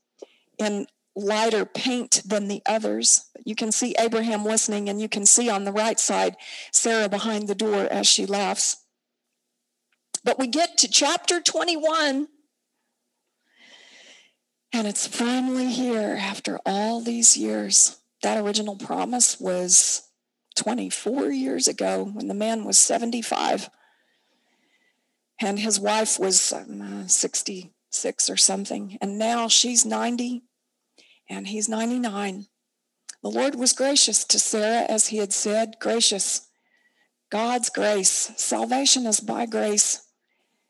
in 0.60 0.88
lighter 1.16 1.66
paint 1.66 2.22
than 2.24 2.48
the 2.48 2.62
others. 2.68 3.26
You 3.44 3.56
can 3.56 3.72
see 3.72 3.96
Abraham 3.98 4.46
listening, 4.46 4.88
and 4.88 5.02
you 5.02 5.10
can 5.10 5.26
see 5.26 5.50
on 5.50 5.64
the 5.64 5.72
right 5.72 6.00
side 6.00 6.36
Sarah 6.72 7.10
behind 7.10 7.48
the 7.48 7.56
door 7.56 7.88
as 7.90 8.06
she 8.06 8.28
laughs. 8.28 8.78
But 10.24 10.38
we 10.38 10.48
get 10.48 10.78
to 10.80 10.88
chapter 10.88 11.42
21, 11.42 12.28
and 14.74 14.88
it's 14.88 15.08
finally 15.08 15.72
here 15.72 16.18
after 16.20 16.60
all 16.66 17.02
these 17.02 17.36
years. 17.36 17.98
That 18.22 18.38
original 18.38 18.76
promise 18.76 19.40
was 19.40 20.04
24 20.56 21.32
years 21.32 21.68
ago 21.68 22.04
when 22.04 22.28
the 22.28 22.34
man 22.34 22.66
was 22.66 22.78
75 22.78 23.70
and 25.40 25.60
his 25.60 25.80
wife 25.80 26.20
was 26.20 26.52
um, 26.54 27.08
66 27.08 28.30
or 28.30 28.38
something. 28.38 28.98
And 29.02 29.18
now 29.18 29.48
she's 29.48 29.86
90 29.86 30.44
and 31.30 31.48
he's 31.48 31.70
99. 31.70 32.46
The 33.24 33.30
Lord 33.30 33.56
was 33.56 33.74
gracious 33.74 34.24
to 34.26 34.40
Sarah, 34.40 34.86
as 34.90 35.08
he 35.08 35.18
had 35.18 35.34
said, 35.34 35.76
gracious. 35.80 36.48
God's 37.30 37.70
grace. 37.70 38.32
Salvation 38.38 39.06
is 39.06 39.20
by 39.20 39.46
grace 39.46 40.08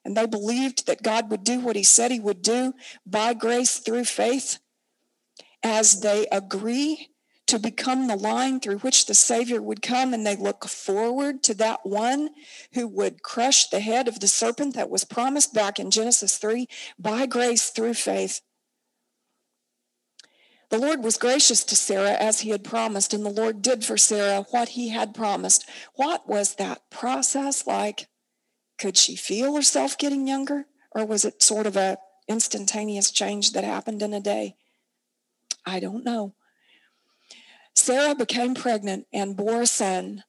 and 0.07 0.15
they 0.15 0.25
believed 0.25 0.87
that 0.87 1.03
God 1.03 1.29
would 1.29 1.43
do 1.43 1.59
what 1.59 1.75
he 1.75 1.83
said 1.83 2.11
he 2.11 2.19
would 2.21 2.41
do 2.41 2.73
by 3.05 3.33
grace 3.33 3.79
through 3.79 4.05
faith 4.05 4.57
as 5.61 5.99
they 5.99 6.25
agree 6.31 7.09
to 7.47 7.59
become 7.59 8.07
the 8.07 8.15
line 8.15 8.59
through 8.59 8.79
which 8.79 9.05
the 9.05 9.13
Savior 9.13 9.61
would 9.61 9.81
come, 9.81 10.13
and 10.13 10.25
they 10.25 10.35
look 10.35 10.65
forward 10.65 11.43
to 11.43 11.53
that 11.55 11.85
one 11.85 12.29
who 12.73 12.87
would 12.87 13.23
crush 13.23 13.67
the 13.69 13.79
head 13.79 14.07
of 14.07 14.19
the 14.19 14.27
serpent 14.27 14.75
that 14.75 14.89
was 14.89 15.03
promised 15.03 15.53
back 15.53 15.79
in 15.79 15.89
Genesis 15.89 16.37
3 16.37 16.67
by 16.99 17.25
grace 17.25 17.69
through 17.69 17.93
faith. 17.93 18.41
The 20.69 20.77
Lord 20.77 21.01
was 21.01 21.17
gracious 21.17 21.63
to 21.63 21.77
Sarah 21.77 22.11
as 22.11 22.41
he 22.41 22.49
had 22.49 22.63
promised, 22.63 23.13
and 23.13 23.25
the 23.25 23.29
Lord 23.29 23.61
did 23.61 23.85
for 23.85 23.97
Sarah 23.97 24.45
what 24.51 24.69
he 24.69 24.89
had 24.89 25.15
promised. 25.15 25.67
What 25.95 26.27
was 26.27 26.55
that 26.55 26.89
process 26.89 27.65
like? 27.65 28.07
Could 28.77 28.97
she 28.97 29.15
feel 29.15 29.55
herself 29.55 29.97
getting 29.97 30.27
younger? 30.27 30.65
Or 30.91 31.05
was 31.05 31.23
it 31.23 31.41
sort 31.41 31.67
of 31.67 31.77
a 31.77 31.97
instantaneous 32.27 33.11
change 33.11 33.53
that 33.53 33.63
happened 33.63 34.01
in 34.01 34.13
a 34.13 34.19
day? 34.19 34.55
I 35.65 35.79
don't 35.79 36.03
know. 36.03 36.33
Sarah 37.77 38.15
became 38.15 38.55
pregnant 38.55 39.05
and 39.13 39.37
bore 39.37 39.61
a 39.61 39.67
son 39.67 40.23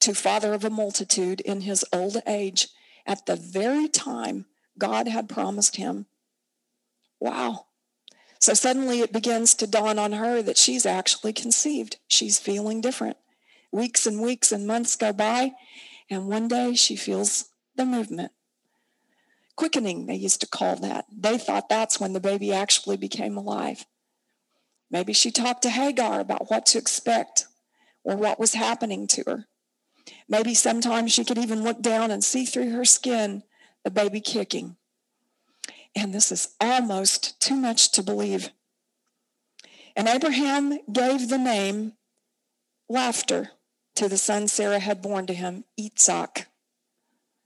to 0.00 0.12
father 0.14 0.52
of 0.52 0.64
a 0.64 0.70
multitude 0.70 1.40
in 1.40 1.60
his 1.60 1.84
old 1.92 2.16
age 2.26 2.66
at 3.06 3.24
the 3.24 3.36
very 3.36 3.86
time 3.88 4.46
God 4.76 5.06
had 5.06 5.28
promised 5.28 5.76
him. 5.76 6.06
Wow. 7.20 7.66
So 8.40 8.52
suddenly 8.52 9.00
it 9.00 9.12
begins 9.12 9.54
to 9.54 9.66
dawn 9.68 9.98
on 9.98 10.12
her 10.12 10.42
that 10.42 10.58
she's 10.58 10.84
actually 10.84 11.32
conceived. 11.32 11.98
She's 12.08 12.40
feeling 12.40 12.80
different. 12.80 13.16
Weeks 13.70 14.04
and 14.04 14.20
weeks 14.20 14.50
and 14.50 14.66
months 14.66 14.96
go 14.96 15.12
by, 15.12 15.52
and 16.10 16.26
one 16.26 16.48
day 16.48 16.74
she 16.74 16.96
feels 16.96 17.50
the 17.76 17.86
movement. 17.86 18.32
Quickening, 19.54 20.06
they 20.06 20.16
used 20.16 20.40
to 20.40 20.48
call 20.48 20.76
that. 20.76 21.04
They 21.16 21.38
thought 21.38 21.68
that's 21.68 22.00
when 22.00 22.12
the 22.12 22.20
baby 22.20 22.52
actually 22.52 22.96
became 22.96 23.36
alive. 23.36 23.86
Maybe 24.90 25.12
she 25.12 25.30
talked 25.30 25.62
to 25.62 25.70
Hagar 25.70 26.20
about 26.20 26.50
what 26.50 26.66
to 26.66 26.78
expect 26.78 27.46
or 28.04 28.16
what 28.16 28.40
was 28.40 28.54
happening 28.54 29.06
to 29.08 29.22
her. 29.26 29.46
Maybe 30.28 30.54
sometimes 30.54 31.12
she 31.12 31.24
could 31.24 31.38
even 31.38 31.62
look 31.62 31.82
down 31.82 32.10
and 32.10 32.24
see 32.24 32.44
through 32.44 32.70
her 32.70 32.84
skin 32.84 33.42
the 33.84 33.90
baby 33.90 34.20
kicking. 34.20 34.76
And 35.94 36.14
this 36.14 36.32
is 36.32 36.54
almost 36.60 37.40
too 37.40 37.56
much 37.56 37.92
to 37.92 38.02
believe. 38.02 38.50
And 39.96 40.08
Abraham 40.08 40.78
gave 40.92 41.28
the 41.28 41.38
name 41.38 41.94
laughter 42.88 43.50
to 43.96 44.08
the 44.08 44.16
son 44.16 44.48
Sarah 44.48 44.78
had 44.78 45.02
born 45.02 45.26
to 45.26 45.34
him, 45.34 45.64
Isaac. 45.78 46.46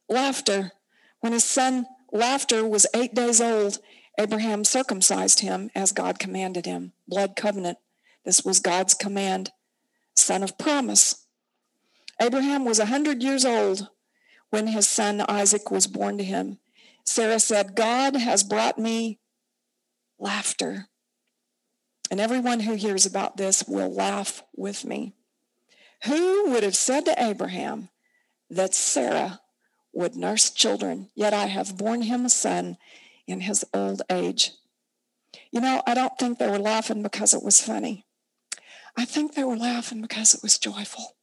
Laughter. 0.08 0.72
When 1.20 1.32
his 1.32 1.44
son 1.44 1.86
laughter 2.12 2.66
was 2.66 2.86
eight 2.94 3.14
days 3.14 3.40
old, 3.40 3.78
Abraham 4.18 4.64
circumcised 4.64 5.40
him 5.40 5.70
as 5.74 5.92
God 5.92 6.18
commanded 6.18 6.66
him. 6.66 6.92
Blood 7.08 7.34
covenant. 7.36 7.78
This 8.24 8.44
was 8.44 8.60
God's 8.60 8.94
command. 8.94 9.50
Son 10.14 10.42
of 10.42 10.58
promise. 10.58 11.26
Abraham 12.20 12.64
was 12.64 12.78
a 12.78 12.86
hundred 12.86 13.22
years 13.22 13.44
old 13.44 13.88
when 14.50 14.68
his 14.68 14.88
son 14.88 15.24
Isaac 15.28 15.70
was 15.70 15.86
born 15.86 16.18
to 16.18 16.24
him. 16.24 16.58
Sarah 17.04 17.40
said, 17.40 17.74
God 17.74 18.14
has 18.14 18.44
brought 18.44 18.78
me 18.78 19.18
laughter. 20.18 20.88
And 22.10 22.20
everyone 22.20 22.60
who 22.60 22.74
hears 22.74 23.06
about 23.06 23.38
this 23.38 23.64
will 23.66 23.92
laugh 23.92 24.42
with 24.54 24.84
me. 24.84 25.14
Who 26.04 26.50
would 26.50 26.62
have 26.62 26.76
said 26.76 27.06
to 27.06 27.22
Abraham 27.22 27.88
that 28.50 28.74
Sarah 28.74 29.40
would 29.92 30.14
nurse 30.14 30.50
children, 30.50 31.08
yet 31.14 31.32
I 31.32 31.46
have 31.46 31.78
borne 31.78 32.02
him 32.02 32.26
a 32.26 32.30
son 32.30 32.76
in 33.26 33.40
his 33.40 33.64
old 33.72 34.02
age? 34.10 34.52
You 35.50 35.60
know, 35.60 35.82
I 35.86 35.94
don't 35.94 36.18
think 36.18 36.38
they 36.38 36.50
were 36.50 36.58
laughing 36.58 37.02
because 37.02 37.34
it 37.34 37.42
was 37.42 37.60
funny. 37.60 38.06
I 38.96 39.04
think 39.04 39.34
they 39.34 39.44
were 39.44 39.56
laughing 39.56 40.02
because 40.02 40.34
it 40.34 40.42
was 40.42 40.58
joyful. 40.58 41.16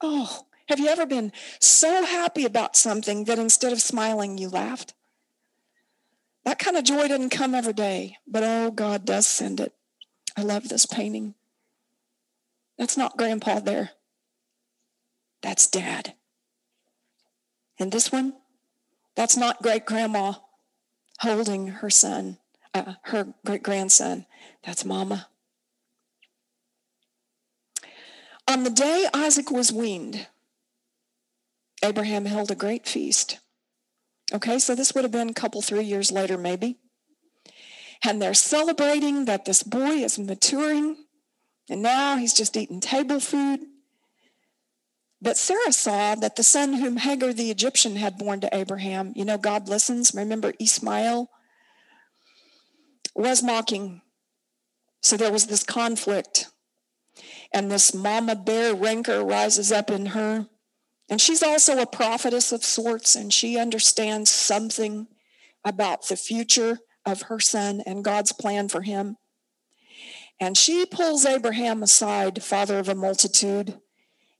Oh, 0.00 0.46
have 0.68 0.80
you 0.80 0.88
ever 0.88 1.06
been 1.06 1.32
so 1.58 2.04
happy 2.04 2.44
about 2.44 2.76
something 2.76 3.24
that 3.24 3.38
instead 3.38 3.72
of 3.72 3.80
smiling, 3.80 4.38
you 4.38 4.48
laughed? 4.48 4.94
That 6.44 6.58
kind 6.58 6.76
of 6.76 6.84
joy 6.84 7.08
doesn't 7.08 7.30
come 7.30 7.54
every 7.54 7.72
day, 7.72 8.16
but 8.26 8.42
oh, 8.42 8.70
God 8.70 9.04
does 9.04 9.26
send 9.26 9.60
it. 9.60 9.74
I 10.36 10.42
love 10.42 10.68
this 10.68 10.86
painting. 10.86 11.34
That's 12.78 12.96
not 12.96 13.18
grandpa 13.18 13.60
there. 13.60 13.90
That's 15.42 15.66
dad. 15.66 16.14
And 17.78 17.92
this 17.92 18.10
one, 18.10 18.34
that's 19.16 19.36
not 19.36 19.62
great 19.62 19.86
grandma 19.86 20.34
holding 21.20 21.68
her 21.68 21.90
son, 21.90 22.38
uh, 22.74 22.94
her 23.04 23.34
great 23.44 23.62
grandson. 23.62 24.26
That's 24.64 24.84
mama. 24.84 25.28
On 28.48 28.64
the 28.64 28.70
day 28.70 29.06
Isaac 29.14 29.50
was 29.50 29.72
weaned, 29.72 30.26
Abraham 31.84 32.24
held 32.26 32.50
a 32.50 32.54
great 32.54 32.86
feast. 32.86 33.38
Okay, 34.32 34.58
so 34.58 34.74
this 34.74 34.94
would 34.94 35.04
have 35.04 35.12
been 35.12 35.30
a 35.30 35.34
couple, 35.34 35.62
three 35.62 35.84
years 35.84 36.12
later, 36.12 36.38
maybe. 36.38 36.78
And 38.04 38.20
they're 38.20 38.34
celebrating 38.34 39.26
that 39.26 39.44
this 39.44 39.62
boy 39.62 40.02
is 40.04 40.18
maturing, 40.18 40.96
and 41.68 41.82
now 41.82 42.16
he's 42.16 42.34
just 42.34 42.56
eating 42.56 42.80
table 42.80 43.20
food. 43.20 43.60
But 45.22 45.36
Sarah 45.36 45.72
saw 45.72 46.14
that 46.14 46.36
the 46.36 46.42
son 46.42 46.74
whom 46.74 46.96
Hagar 46.96 47.32
the 47.32 47.50
Egyptian 47.50 47.96
had 47.96 48.16
born 48.16 48.40
to 48.40 48.56
Abraham, 48.56 49.12
you 49.14 49.24
know, 49.24 49.36
God 49.36 49.68
listens, 49.68 50.14
remember 50.14 50.54
Ishmael, 50.58 51.28
was 53.14 53.42
mocking. 53.42 54.00
So 55.02 55.16
there 55.16 55.32
was 55.32 55.46
this 55.46 55.62
conflict. 55.62 56.46
And 57.52 57.70
this 57.70 57.92
mama 57.92 58.34
bear 58.34 58.74
rancor 58.74 59.22
rises 59.22 59.70
up 59.70 59.90
in 59.90 60.06
her. 60.06 60.46
And 61.10 61.20
she's 61.20 61.42
also 61.42 61.78
a 61.78 61.86
prophetess 61.86 62.52
of 62.52 62.64
sorts, 62.64 63.16
and 63.16 63.32
she 63.32 63.58
understands 63.58 64.30
something 64.30 65.08
about 65.64 66.06
the 66.08 66.16
future 66.16 66.78
of 67.04 67.22
her 67.22 67.40
son 67.40 67.82
and 67.84 68.04
God's 68.04 68.32
plan 68.32 68.68
for 68.68 68.82
him. 68.82 69.16
And 70.38 70.56
she 70.56 70.86
pulls 70.86 71.26
Abraham 71.26 71.82
aside, 71.82 72.42
father 72.42 72.78
of 72.78 72.88
a 72.88 72.94
multitude, 72.94 73.78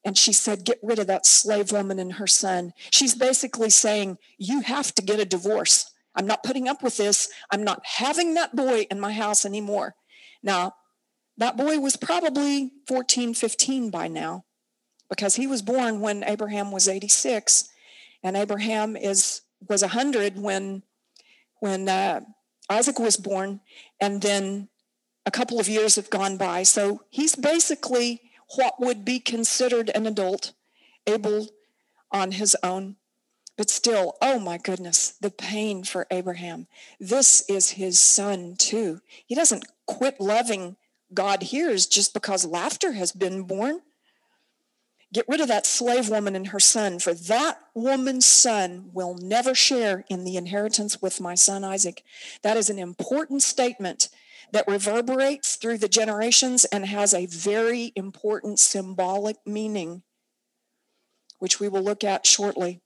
and 0.04 0.16
she 0.16 0.32
said, 0.32 0.64
Get 0.64 0.78
rid 0.82 0.98
of 0.98 1.06
that 1.08 1.26
slave 1.26 1.72
woman 1.72 1.98
and 1.98 2.14
her 2.14 2.26
son. 2.26 2.72
She's 2.90 3.14
basically 3.14 3.70
saying, 3.70 4.18
You 4.38 4.60
have 4.62 4.94
to 4.94 5.02
get 5.02 5.20
a 5.20 5.24
divorce. 5.24 5.92
I'm 6.14 6.26
not 6.26 6.42
putting 6.42 6.68
up 6.68 6.82
with 6.82 6.96
this. 6.96 7.28
I'm 7.50 7.62
not 7.62 7.82
having 7.84 8.34
that 8.34 8.56
boy 8.56 8.86
in 8.90 8.98
my 8.98 9.12
house 9.12 9.44
anymore. 9.44 9.94
Now, 10.42 10.74
that 11.36 11.56
boy 11.56 11.78
was 11.78 11.96
probably 11.96 12.72
14, 12.86 13.34
15 13.34 13.90
by 13.90 14.08
now 14.08 14.44
because 15.08 15.36
he 15.36 15.46
was 15.46 15.62
born 15.62 16.00
when 16.00 16.24
Abraham 16.24 16.70
was 16.70 16.88
86, 16.88 17.68
and 18.22 18.36
Abraham 18.36 18.96
is 18.96 19.42
was 19.68 19.82
100 19.82 20.38
when 20.38 20.82
when 21.58 21.88
uh, 21.88 22.20
Isaac 22.70 22.98
was 22.98 23.16
born, 23.16 23.60
and 24.00 24.22
then 24.22 24.68
a 25.26 25.30
couple 25.30 25.60
of 25.60 25.68
years 25.68 25.96
have 25.96 26.08
gone 26.08 26.36
by. 26.36 26.62
So 26.62 27.02
he's 27.10 27.34
basically 27.34 28.22
what 28.56 28.74
would 28.78 29.04
be 29.04 29.20
considered 29.20 29.90
an 29.94 30.06
adult, 30.06 30.52
able 31.06 31.48
on 32.10 32.32
his 32.32 32.56
own. 32.62 32.96
But 33.56 33.70
still, 33.70 34.16
oh 34.22 34.38
my 34.38 34.56
goodness, 34.56 35.14
the 35.20 35.30
pain 35.30 35.84
for 35.84 36.06
Abraham. 36.10 36.66
This 36.98 37.44
is 37.48 37.72
his 37.72 38.00
son 38.00 38.56
too. 38.56 39.00
He 39.26 39.34
doesn't 39.34 39.66
quit 39.86 40.20
loving 40.20 40.76
God 41.12 41.42
hears 41.42 41.86
just 41.86 42.14
because 42.14 42.46
laughter 42.46 42.92
has 42.92 43.12
been 43.12 43.42
born. 43.42 43.80
Get 45.12 45.26
rid 45.28 45.40
of 45.40 45.48
that 45.48 45.66
slave 45.66 46.08
woman 46.08 46.36
and 46.36 46.48
her 46.48 46.60
son, 46.60 47.00
for 47.00 47.12
that 47.12 47.58
woman's 47.74 48.26
son 48.26 48.90
will 48.92 49.14
never 49.14 49.56
share 49.56 50.04
in 50.08 50.24
the 50.24 50.36
inheritance 50.36 51.02
with 51.02 51.20
my 51.20 51.34
son 51.34 51.64
Isaac. 51.64 52.04
That 52.42 52.56
is 52.56 52.70
an 52.70 52.78
important 52.78 53.42
statement 53.42 54.08
that 54.52 54.68
reverberates 54.68 55.56
through 55.56 55.78
the 55.78 55.88
generations 55.88 56.64
and 56.66 56.86
has 56.86 57.14
a 57.14 57.26
very 57.26 57.92
important 57.94 58.58
symbolic 58.58 59.36
meaning, 59.46 60.02
which 61.38 61.60
we 61.60 61.68
will 61.68 61.82
look 61.82 62.04
at 62.04 62.26
shortly. 62.26 62.80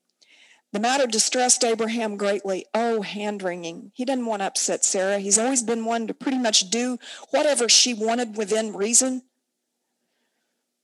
The 0.72 0.81
matter 0.81 1.07
distressed 1.07 1.62
Abraham 1.62 2.16
greatly. 2.16 2.66
Oh, 2.74 3.03
hand 3.03 3.42
wringing. 3.42 3.92
He 3.94 4.05
didn't 4.05 4.27
want 4.27 4.40
to 4.40 4.46
upset 4.46 4.85
Sarah. 4.85 5.20
He's 5.20 5.38
always 5.38 5.62
been 5.62 5.85
one 5.85 6.09
to 6.09 6.14
pretty 6.14 6.38
much 6.38 6.68
do 6.68 6.98
whatever 7.31 7.68
she 7.68 7.94
wanted 7.94 8.37
within 8.37 8.74
reason. 8.74 9.22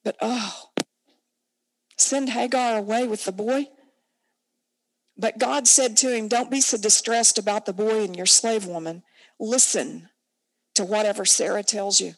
But 0.05 0.17
oh, 0.21 0.71
send 1.97 2.31
Hagar 2.31 2.79
away 2.79 3.09
with 3.09 3.25
the 3.25 3.33
boy? 3.33 3.67
But 5.17 5.39
God 5.39 5.67
said 5.67 5.97
to 5.99 6.15
him, 6.15 6.29
Don't 6.29 6.51
be 6.51 6.61
so 6.61 6.79
distressed 6.79 7.37
about 7.37 7.67
the 7.67 7.73
boy 7.73 8.05
and 8.05 8.17
your 8.17 8.27
slave 8.27 8.67
woman. 8.67 9.03
Listen 9.41 10.09
to 10.75 10.85
whatever 10.85 11.25
Sarah 11.25 11.63
tells 11.63 12.01
you, 12.01 12.15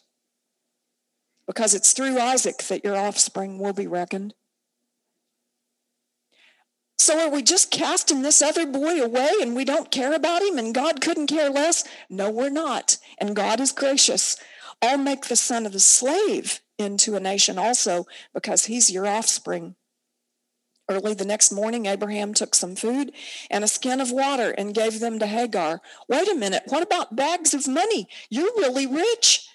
because 1.47 1.73
it's 1.73 1.93
through 1.93 2.19
Isaac 2.19 2.59
that 2.63 2.83
your 2.83 2.95
offspring 2.95 3.59
will 3.59 3.73
be 3.73 3.87
reckoned. 3.87 4.33
So 6.97 7.19
are 7.19 7.29
we 7.29 7.41
just 7.41 7.69
casting 7.69 8.21
this 8.21 8.41
other 8.41 8.65
boy 8.65 9.01
away 9.01 9.29
and 9.41 9.55
we 9.55 9.65
don't 9.65 9.91
care 9.91 10.13
about 10.13 10.41
him 10.41 10.57
and 10.57 10.73
God 10.73 11.01
couldn't 11.01 11.27
care 11.27 11.49
less? 11.49 11.83
No, 12.09 12.29
we're 12.29 12.49
not. 12.49 12.97
And 13.17 13.35
God 13.35 13.59
is 13.59 13.73
gracious. 13.73 14.37
I'll 14.81 14.97
make 14.97 15.25
the 15.25 15.35
son 15.35 15.65
of 15.65 15.73
the 15.73 15.81
slave 15.81 16.61
into 16.77 17.15
a 17.15 17.19
nation 17.19 17.57
also 17.57 18.05
because 18.33 18.65
he's 18.65 18.89
your 18.89 19.05
offspring. 19.05 19.75
Early 20.89 21.13
the 21.13 21.25
next 21.25 21.51
morning, 21.51 21.85
Abraham 21.85 22.33
took 22.33 22.53
some 22.53 22.75
food 22.75 23.13
and 23.49 23.63
a 23.63 23.69
skin 23.69 24.01
of 24.01 24.11
water 24.11 24.51
and 24.51 24.73
gave 24.73 24.99
them 24.99 25.17
to 25.19 25.27
Hagar. 25.27 25.81
Wait 26.09 26.27
a 26.27 26.35
minute, 26.35 26.63
what 26.67 26.83
about 26.83 27.15
bags 27.15 27.53
of 27.53 27.67
money? 27.67 28.07
You're 28.29 28.51
really 28.57 28.85
rich. 28.85 29.47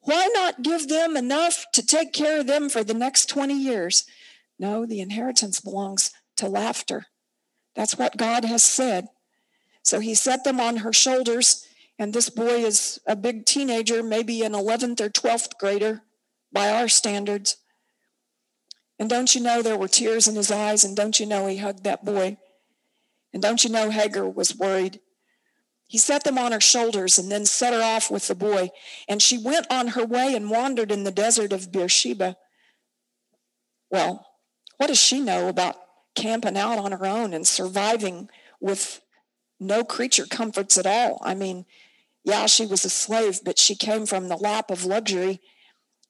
Why 0.00 0.28
not 0.34 0.62
give 0.62 0.88
them 0.88 1.16
enough 1.16 1.66
to 1.74 1.86
take 1.86 2.12
care 2.12 2.40
of 2.40 2.48
them 2.48 2.68
for 2.68 2.82
the 2.82 2.94
next 2.94 3.26
20 3.26 3.54
years? 3.54 4.04
No, 4.58 4.84
the 4.84 5.00
inheritance 5.00 5.60
belongs 5.60 6.10
to 6.36 6.48
laughter. 6.48 7.06
That's 7.76 7.96
what 7.96 8.16
God 8.16 8.44
has 8.44 8.64
said. 8.64 9.06
So 9.84 10.00
he 10.00 10.14
set 10.14 10.42
them 10.42 10.60
on 10.60 10.78
her 10.78 10.92
shoulders, 10.92 11.66
and 11.98 12.12
this 12.12 12.28
boy 12.28 12.64
is 12.64 13.00
a 13.06 13.14
big 13.14 13.46
teenager, 13.46 14.02
maybe 14.02 14.42
an 14.42 14.52
11th 14.52 15.00
or 15.00 15.08
12th 15.08 15.58
grader 15.58 16.02
by 16.52 16.70
our 16.70 16.88
standards. 16.88 17.56
And 18.98 19.08
don't 19.08 19.34
you 19.34 19.40
know 19.40 19.62
there 19.62 19.76
were 19.76 19.88
tears 19.88 20.26
in 20.26 20.36
his 20.36 20.50
eyes? 20.50 20.84
And 20.84 20.96
don't 20.96 21.18
you 21.18 21.26
know 21.26 21.46
he 21.46 21.56
hugged 21.56 21.84
that 21.84 22.04
boy? 22.04 22.36
And 23.32 23.42
don't 23.42 23.64
you 23.64 23.70
know 23.70 23.90
Hagar 23.90 24.28
was 24.28 24.56
worried? 24.56 25.00
He 25.86 25.98
set 25.98 26.24
them 26.24 26.38
on 26.38 26.52
her 26.52 26.60
shoulders 26.60 27.18
and 27.18 27.30
then 27.30 27.44
set 27.44 27.74
her 27.74 27.82
off 27.82 28.10
with 28.10 28.28
the 28.28 28.34
boy. 28.34 28.70
And 29.08 29.20
she 29.20 29.38
went 29.38 29.66
on 29.70 29.88
her 29.88 30.04
way 30.04 30.34
and 30.34 30.50
wandered 30.50 30.90
in 30.90 31.04
the 31.04 31.10
desert 31.10 31.52
of 31.52 31.72
Beersheba. 31.72 32.36
Well, 33.90 34.26
what 34.78 34.86
does 34.86 35.00
she 35.00 35.20
know 35.20 35.48
about 35.48 35.76
camping 36.14 36.56
out 36.56 36.78
on 36.78 36.92
her 36.92 37.04
own 37.04 37.34
and 37.34 37.46
surviving 37.46 38.28
with 38.60 39.00
no 39.60 39.84
creature 39.84 40.26
comforts 40.26 40.78
at 40.78 40.86
all? 40.86 41.20
I 41.22 41.34
mean, 41.34 41.66
yeah, 42.24 42.46
she 42.46 42.66
was 42.66 42.84
a 42.84 42.90
slave, 42.90 43.40
but 43.44 43.58
she 43.58 43.74
came 43.74 44.06
from 44.06 44.28
the 44.28 44.36
lap 44.36 44.70
of 44.70 44.84
luxury, 44.84 45.40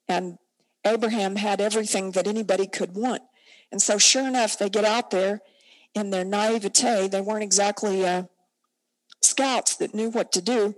and 0.09 0.38
Abraham 0.85 1.37
had 1.37 1.61
everything 1.61 2.12
that 2.12 2.27
anybody 2.27 2.66
could 2.66 2.95
want. 2.95 3.23
And 3.71 3.81
so, 3.81 3.99
sure 3.99 4.27
enough, 4.27 4.59
they 4.59 4.68
get 4.68 4.85
out 4.85 5.11
there 5.11 5.40
in 5.95 6.11
their 6.11 6.25
naivete. 6.25 7.09
They 7.09 7.21
weren't 7.21 7.45
exactly 7.45 8.07
uh, 8.07 8.25
scouts 9.23 9.77
that 9.77 9.95
knew 9.95 10.11
what 10.11 10.33
to 10.33 10.42
do. 10.42 10.75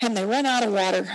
And 0.00 0.16
they 0.16 0.24
ran 0.24 0.46
out 0.46 0.62
of 0.62 0.72
water. 0.72 1.08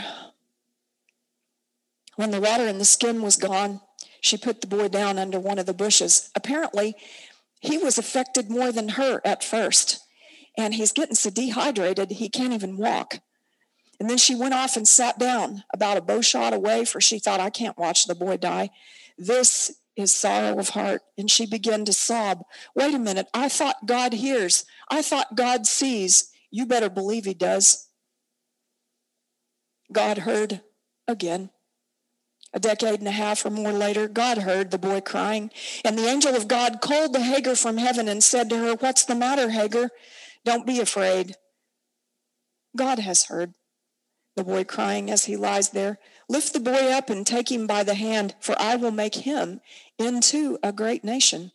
When 2.15 2.31
the 2.31 2.41
water 2.41 2.67
in 2.67 2.77
the 2.77 2.85
skin 2.85 3.21
was 3.21 3.35
gone, 3.35 3.81
she 4.21 4.37
put 4.37 4.61
the 4.61 4.67
boy 4.67 4.87
down 4.87 5.19
under 5.19 5.39
one 5.39 5.59
of 5.59 5.65
the 5.65 5.73
bushes. 5.73 6.29
Apparently, 6.35 6.95
he 7.59 7.77
was 7.77 7.97
affected 7.97 8.49
more 8.49 8.71
than 8.71 8.89
her 8.89 9.21
at 9.25 9.43
first. 9.43 9.99
And 10.57 10.73
he's 10.73 10.91
getting 10.91 11.15
so 11.15 11.29
dehydrated, 11.29 12.11
he 12.11 12.29
can't 12.29 12.53
even 12.53 12.77
walk. 12.77 13.19
And 13.99 14.09
then 14.09 14.17
she 14.17 14.35
went 14.35 14.53
off 14.53 14.75
and 14.75 14.87
sat 14.87 15.17
down 15.17 15.63
about 15.73 15.97
a 15.97 16.01
bow 16.01 16.21
shot 16.21 16.53
away, 16.53 16.85
for 16.85 16.99
she 16.99 17.19
thought, 17.19 17.39
I 17.39 17.49
can't 17.49 17.77
watch 17.77 18.05
the 18.05 18.15
boy 18.15 18.37
die. 18.37 18.69
This 19.17 19.79
is 19.95 20.13
sorrow 20.13 20.59
of 20.59 20.69
heart. 20.69 21.01
And 21.17 21.31
she 21.31 21.45
began 21.45 21.85
to 21.85 21.93
sob. 21.93 22.43
Wait 22.75 22.93
a 22.93 22.99
minute. 22.99 23.27
I 23.33 23.49
thought 23.49 23.85
God 23.85 24.13
hears. 24.13 24.65
I 24.89 25.01
thought 25.01 25.35
God 25.35 25.65
sees. 25.65 26.31
You 26.51 26.65
better 26.65 26.89
believe 26.89 27.25
he 27.25 27.33
does. 27.33 27.87
God 29.91 30.19
heard 30.19 30.61
again. 31.07 31.51
A 32.53 32.59
decade 32.59 32.99
and 32.99 33.07
a 33.07 33.11
half 33.11 33.45
or 33.45 33.49
more 33.49 33.73
later, 33.73 34.07
God 34.07 34.39
heard 34.39 34.71
the 34.71 34.77
boy 34.77 35.01
crying, 35.01 35.51
and 35.83 35.97
the 35.97 36.07
angel 36.07 36.35
of 36.35 36.47
God 36.47 36.79
called 36.79 37.11
the 37.11 37.19
Hagar 37.19 37.55
from 37.55 37.75
heaven 37.75 38.07
and 38.07 38.23
said 38.23 38.49
to 38.49 38.57
her, 38.57 38.75
What's 38.75 39.03
the 39.03 39.13
matter, 39.13 39.49
Hagar? 39.49 39.89
Don't 40.45 40.65
be 40.65 40.79
afraid. 40.79 41.35
God 42.77 42.99
has 42.99 43.25
heard 43.25 43.53
the 44.35 44.43
boy 44.43 44.63
crying 44.63 45.09
as 45.09 45.25
he 45.25 45.37
lies 45.37 45.69
there. 45.69 45.97
Lift 46.27 46.53
the 46.53 46.59
boy 46.59 46.91
up 46.91 47.09
and 47.09 47.25
take 47.25 47.51
him 47.51 47.67
by 47.67 47.83
the 47.83 47.95
hand, 47.95 48.35
for 48.39 48.55
I 48.59 48.75
will 48.75 48.91
make 48.91 49.15
him 49.15 49.61
into 49.97 50.57
a 50.61 50.73
great 50.73 51.03
nation. 51.03 51.51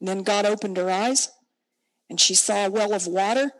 Then 0.00 0.22
God 0.22 0.46
opened 0.46 0.76
her 0.76 0.90
eyes, 0.90 1.30
and 2.08 2.20
she 2.20 2.34
saw 2.34 2.66
a 2.66 2.70
well 2.70 2.94
of 2.94 3.06
water, 3.06 3.52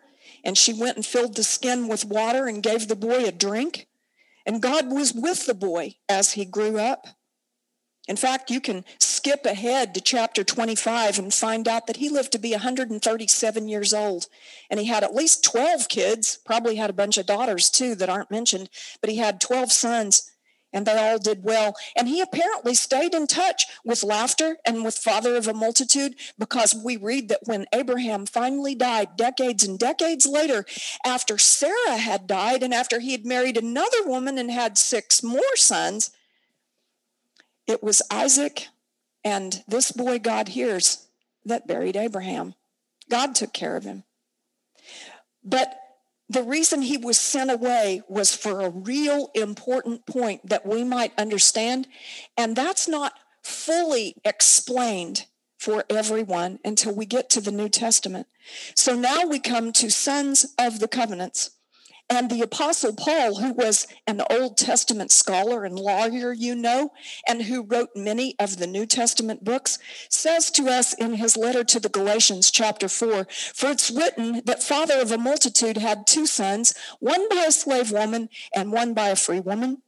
and 0.43 0.57
she 0.57 0.73
went 0.73 0.97
and 0.97 1.07
filled 1.07 1.37
the 1.37 1.45
skin 1.45 1.87
with 1.87 2.05
water 2.05 2.47
and 2.47 2.63
gave 2.63 2.89
the 2.89 2.97
boy 2.97 3.25
a 3.25 3.33
drink. 3.33 3.87
And 4.47 4.63
God 4.63 4.91
was 4.91 5.13
with 5.13 5.47
the 5.47 5.55
boy 5.55 5.97
as 6.09 6.33
he 6.33 6.45
grew 6.45 6.79
up. 6.79 7.07
In 8.11 8.17
fact, 8.17 8.51
you 8.51 8.61
can 8.61 8.85
skip 8.99 9.47
ahead 9.47 9.95
to 9.95 10.01
chapter 10.01 10.43
25 10.43 11.21
and 11.21 11.33
find 11.33 11.69
out 11.69 11.87
that 11.87 11.99
he 11.99 12.09
lived 12.09 12.33
to 12.33 12.41
be 12.41 12.51
137 12.51 13.69
years 13.69 13.95
old. 13.95 14.27
And 14.69 14.81
he 14.81 14.87
had 14.87 15.05
at 15.05 15.15
least 15.15 15.45
12 15.45 15.89
kids, 15.89 16.37
probably 16.45 16.75
had 16.75 16.91
a 16.91 16.93
bunch 16.93 17.19
of 17.19 17.27
daughters 17.27 17.71
too 17.71 17.95
that 17.95 18.09
aren't 18.09 18.29
mentioned, 18.29 18.69
but 19.01 19.11
he 19.11 19.19
had 19.19 19.41
12 19.41 19.71
sons 19.71 20.29
and 20.73 20.87
they 20.87 20.99
all 20.99 21.21
did 21.21 21.45
well. 21.45 21.77
And 21.97 22.09
he 22.09 22.21
apparently 22.21 22.75
stayed 22.75 23.15
in 23.15 23.29
touch 23.29 23.67
with 23.85 24.03
laughter 24.03 24.57
and 24.67 24.85
with 24.85 24.97
father 24.97 25.37
of 25.37 25.47
a 25.47 25.55
multitude 25.55 26.17
because 26.37 26.75
we 26.75 26.97
read 26.97 27.29
that 27.29 27.45
when 27.45 27.67
Abraham 27.73 28.27
finally 28.27 28.75
died, 28.75 29.17
decades 29.17 29.63
and 29.63 29.79
decades 29.79 30.27
later, 30.27 30.65
after 31.07 31.39
Sarah 31.39 31.97
had 31.97 32.27
died 32.27 32.65
and 32.65 32.75
after 32.75 32.99
he 32.99 33.13
had 33.13 33.25
married 33.25 33.57
another 33.57 34.05
woman 34.05 34.37
and 34.37 34.51
had 34.51 34.79
six 34.79 35.23
more 35.23 35.55
sons, 35.55 36.11
it 37.71 37.83
was 37.83 38.03
Isaac 38.11 38.67
and 39.25 39.63
this 39.69 39.93
boy 39.93 40.19
God 40.19 40.49
hears 40.49 41.07
that 41.45 41.67
buried 41.67 41.97
Abraham. 41.97 42.55
God 43.09 43.35
took 43.35 43.53
care 43.53 43.77
of 43.77 43.85
him. 43.85 44.05
But 45.43 45.75
the 46.29 46.43
reason 46.43 46.83
he 46.83 46.97
was 46.97 47.19
sent 47.19 47.51
away 47.51 48.03
was 48.09 48.35
for 48.35 48.61
a 48.61 48.71
real 48.71 49.31
important 49.35 50.07
point 50.07 50.49
that 50.49 50.67
we 50.67 50.85
might 50.85 51.13
understand. 51.19 51.89
And 52.37 52.55
that's 52.55 52.87
not 52.87 53.15
fully 53.43 54.15
explained 54.25 55.27
for 55.59 55.85
everyone 55.91 56.59
until 56.65 56.95
we 56.95 57.05
get 57.05 57.29
to 57.31 57.41
the 57.41 57.51
New 57.51 57.69
Testament. 57.69 58.27
So 58.75 58.95
now 58.95 59.27
we 59.27 59.41
come 59.41 59.73
to 59.73 59.91
sons 59.91 60.55
of 60.59 60.79
the 60.79 60.89
covenants. 60.89 61.51
And 62.13 62.29
the 62.29 62.43
Apostle 62.43 62.93
Paul, 62.93 63.37
who 63.37 63.53
was 63.53 63.87
an 64.05 64.21
Old 64.29 64.59
Testament 64.59 65.13
scholar 65.13 65.65
and 65.65 65.79
lawyer, 65.79 66.33
you 66.33 66.57
know, 66.57 66.91
and 67.29 67.43
who 67.43 67.63
wrote 67.63 67.91
many 67.95 68.35
of 68.41 68.59
the 68.59 68.67
New 68.67 68.85
Testament 68.85 69.45
books, 69.45 69.79
says 70.09 70.51
to 70.53 70.69
us 70.69 70.93
in 70.93 71.15
his 71.15 71.37
letter 71.37 71.63
to 71.63 71.79
the 71.79 71.89
Galatians, 71.89 72.51
chapter 72.51 72.89
4 72.89 73.29
For 73.55 73.71
it's 73.71 73.93
written 73.93 74.43
that 74.45 74.61
father 74.61 75.01
of 75.01 75.13
a 75.13 75.19
multitude 75.19 75.77
had 75.77 76.09
two 76.09 76.27
sons, 76.27 76.75
one 76.99 77.29
by 77.29 77.45
a 77.47 77.53
slave 77.53 77.93
woman 77.93 78.29
and 78.53 78.73
one 78.73 78.93
by 78.93 79.11
a 79.11 79.17
free 79.17 79.41
woman. 79.41 79.83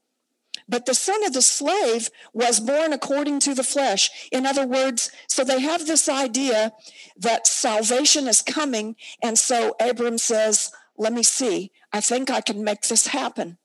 But 0.69 0.87
the 0.87 0.95
son 0.95 1.25
of 1.25 1.33
the 1.33 1.43
slave 1.43 2.09
was 2.33 2.61
born 2.61 2.93
according 2.93 3.41
to 3.41 3.55
the 3.55 3.65
flesh. 3.65 4.29
In 4.31 4.47
other 4.47 4.65
words, 4.65 5.11
so 5.27 5.43
they 5.43 5.61
have 5.61 5.89
this 5.89 6.09
idea 6.09 6.73
that 7.17 7.49
salvation 7.49 8.29
is 8.29 8.43
coming. 8.43 8.95
And 9.21 9.37
so 9.37 9.75
Abram 9.81 10.19
says, 10.19 10.71
Let 10.97 11.13
me 11.13 11.25
see 11.25 11.73
I 11.93 12.01
think 12.01 12.31
I 12.31 12.41
can 12.41 12.65
make 12.65 12.83
this 12.83 13.09
happen. 13.09 13.59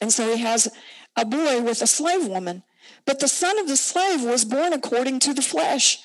And 0.00 0.12
so 0.12 0.34
he 0.34 0.42
has 0.42 0.68
a 1.16 1.24
boy 1.24 1.60
with 1.60 1.82
a 1.82 1.86
slave 1.86 2.26
woman. 2.26 2.62
But 3.04 3.20
the 3.20 3.28
son 3.28 3.58
of 3.58 3.68
the 3.68 3.76
slave 3.76 4.22
was 4.22 4.44
born 4.44 4.72
according 4.72 5.20
to 5.20 5.34
the 5.34 5.42
flesh. 5.42 5.98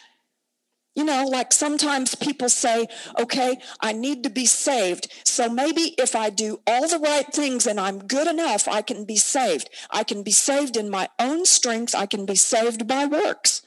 You 0.95 1.03
know, 1.03 1.25
like 1.25 1.53
sometimes 1.53 2.15
people 2.15 2.49
say, 2.49 2.87
okay, 3.19 3.57
I 3.79 3.93
need 3.93 4.23
to 4.23 4.31
be 4.31 4.47
saved. 4.47 5.11
So 5.23 5.47
maybe 5.47 5.93
if 5.99 6.15
I 6.15 6.31
do 6.31 6.59
all 6.65 6.87
the 6.87 6.97
right 6.97 7.31
things 7.31 7.67
and 7.67 7.79
I'm 7.79 7.99
good 7.99 8.27
enough, 8.27 8.67
I 8.67 8.81
can 8.81 9.05
be 9.05 9.15
saved. 9.15 9.69
I 9.91 10.03
can 10.03 10.23
be 10.23 10.31
saved 10.31 10.75
in 10.75 10.89
my 10.89 11.07
own 11.19 11.45
strength. 11.45 11.93
I 11.93 12.07
can 12.07 12.25
be 12.25 12.35
saved 12.35 12.87
by 12.87 13.05
works. 13.05 13.61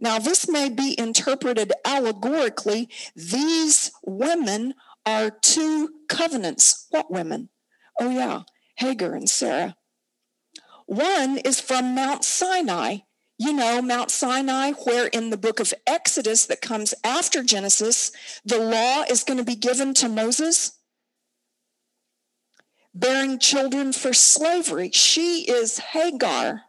Now, 0.00 0.18
this 0.18 0.48
may 0.48 0.68
be 0.68 0.98
interpreted 0.98 1.72
allegorically. 1.84 2.88
These 3.14 3.92
women 4.04 4.74
are 5.06 5.30
two 5.30 5.90
covenants. 6.08 6.86
What 6.90 7.10
women? 7.10 7.48
Oh, 7.98 8.10
yeah, 8.10 8.42
Hagar 8.76 9.14
and 9.14 9.30
Sarah. 9.30 9.76
One 10.86 11.38
is 11.38 11.60
from 11.60 11.94
Mount 11.94 12.24
Sinai. 12.24 12.98
You 13.38 13.52
know, 13.52 13.82
Mount 13.82 14.10
Sinai, 14.10 14.72
where 14.72 15.08
in 15.08 15.30
the 15.30 15.36
book 15.36 15.60
of 15.60 15.74
Exodus 15.86 16.46
that 16.46 16.62
comes 16.62 16.94
after 17.04 17.42
Genesis, 17.42 18.10
the 18.44 18.58
law 18.58 19.04
is 19.10 19.24
going 19.24 19.38
to 19.38 19.44
be 19.44 19.56
given 19.56 19.92
to 19.94 20.08
Moses. 20.08 20.78
Bearing 22.94 23.38
children 23.38 23.92
for 23.92 24.14
slavery. 24.14 24.90
She 24.92 25.42
is 25.50 25.78
Hagar. 25.78 26.62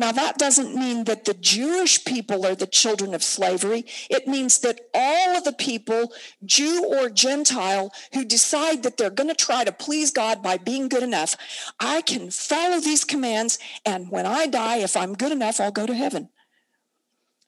Now, 0.00 0.12
that 0.12 0.38
doesn't 0.38 0.74
mean 0.74 1.04
that 1.04 1.26
the 1.26 1.34
Jewish 1.34 2.06
people 2.06 2.46
are 2.46 2.54
the 2.54 2.66
children 2.66 3.12
of 3.12 3.22
slavery. 3.22 3.84
It 4.08 4.26
means 4.26 4.60
that 4.60 4.80
all 4.94 5.36
of 5.36 5.44
the 5.44 5.52
people, 5.52 6.14
Jew 6.42 6.86
or 6.86 7.10
Gentile, 7.10 7.92
who 8.14 8.24
decide 8.24 8.82
that 8.82 8.96
they're 8.96 9.10
going 9.10 9.28
to 9.28 9.34
try 9.34 9.62
to 9.62 9.72
please 9.72 10.10
God 10.10 10.42
by 10.42 10.56
being 10.56 10.88
good 10.88 11.02
enough, 11.02 11.36
I 11.78 12.00
can 12.00 12.30
follow 12.30 12.80
these 12.80 13.04
commands, 13.04 13.58
and 13.84 14.10
when 14.10 14.24
I 14.24 14.46
die, 14.46 14.78
if 14.78 14.96
I'm 14.96 15.12
good 15.12 15.32
enough, 15.32 15.60
I'll 15.60 15.70
go 15.70 15.84
to 15.84 15.92
heaven. 15.92 16.30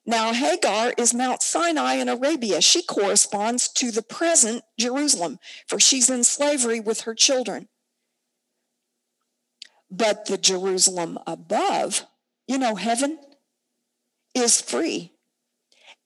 Now, 0.05 0.35
Hagar 0.35 0.93
is 0.99 1.15
Mount 1.15 1.41
Sinai 1.41 1.95
in 1.95 2.11
Arabia. 2.11 2.61
She 2.61 2.83
corresponds 2.83 3.67
to 3.69 3.91
the 3.91 4.03
present 4.03 4.63
Jerusalem, 4.79 5.39
for 5.67 5.81
she's 5.81 6.11
in 6.11 6.23
slavery 6.23 6.81
with 6.81 7.03
her 7.03 7.15
children. 7.15 7.71
But 9.91 10.27
the 10.27 10.37
Jerusalem 10.37 11.19
above, 11.27 12.05
you 12.47 12.59
know, 12.59 12.75
heaven 12.75 13.19
is 14.35 14.61
free. 14.61 15.13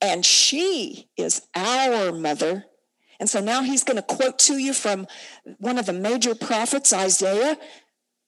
And 0.01 0.25
she 0.25 1.09
is 1.17 1.43
our 1.55 2.13
mother. 2.13 2.67
And 3.19 3.31
so 3.31 3.41
now 3.41 3.63
he's 3.63 3.85
going 3.85 3.97
to 3.97 4.03
quote 4.03 4.39
to 4.41 4.59
you 4.59 4.75
from 4.75 5.07
one 5.59 5.79
of 5.79 5.87
the 5.87 5.93
major 5.93 6.35
prophets, 6.35 6.93
Isaiah, 6.93 7.57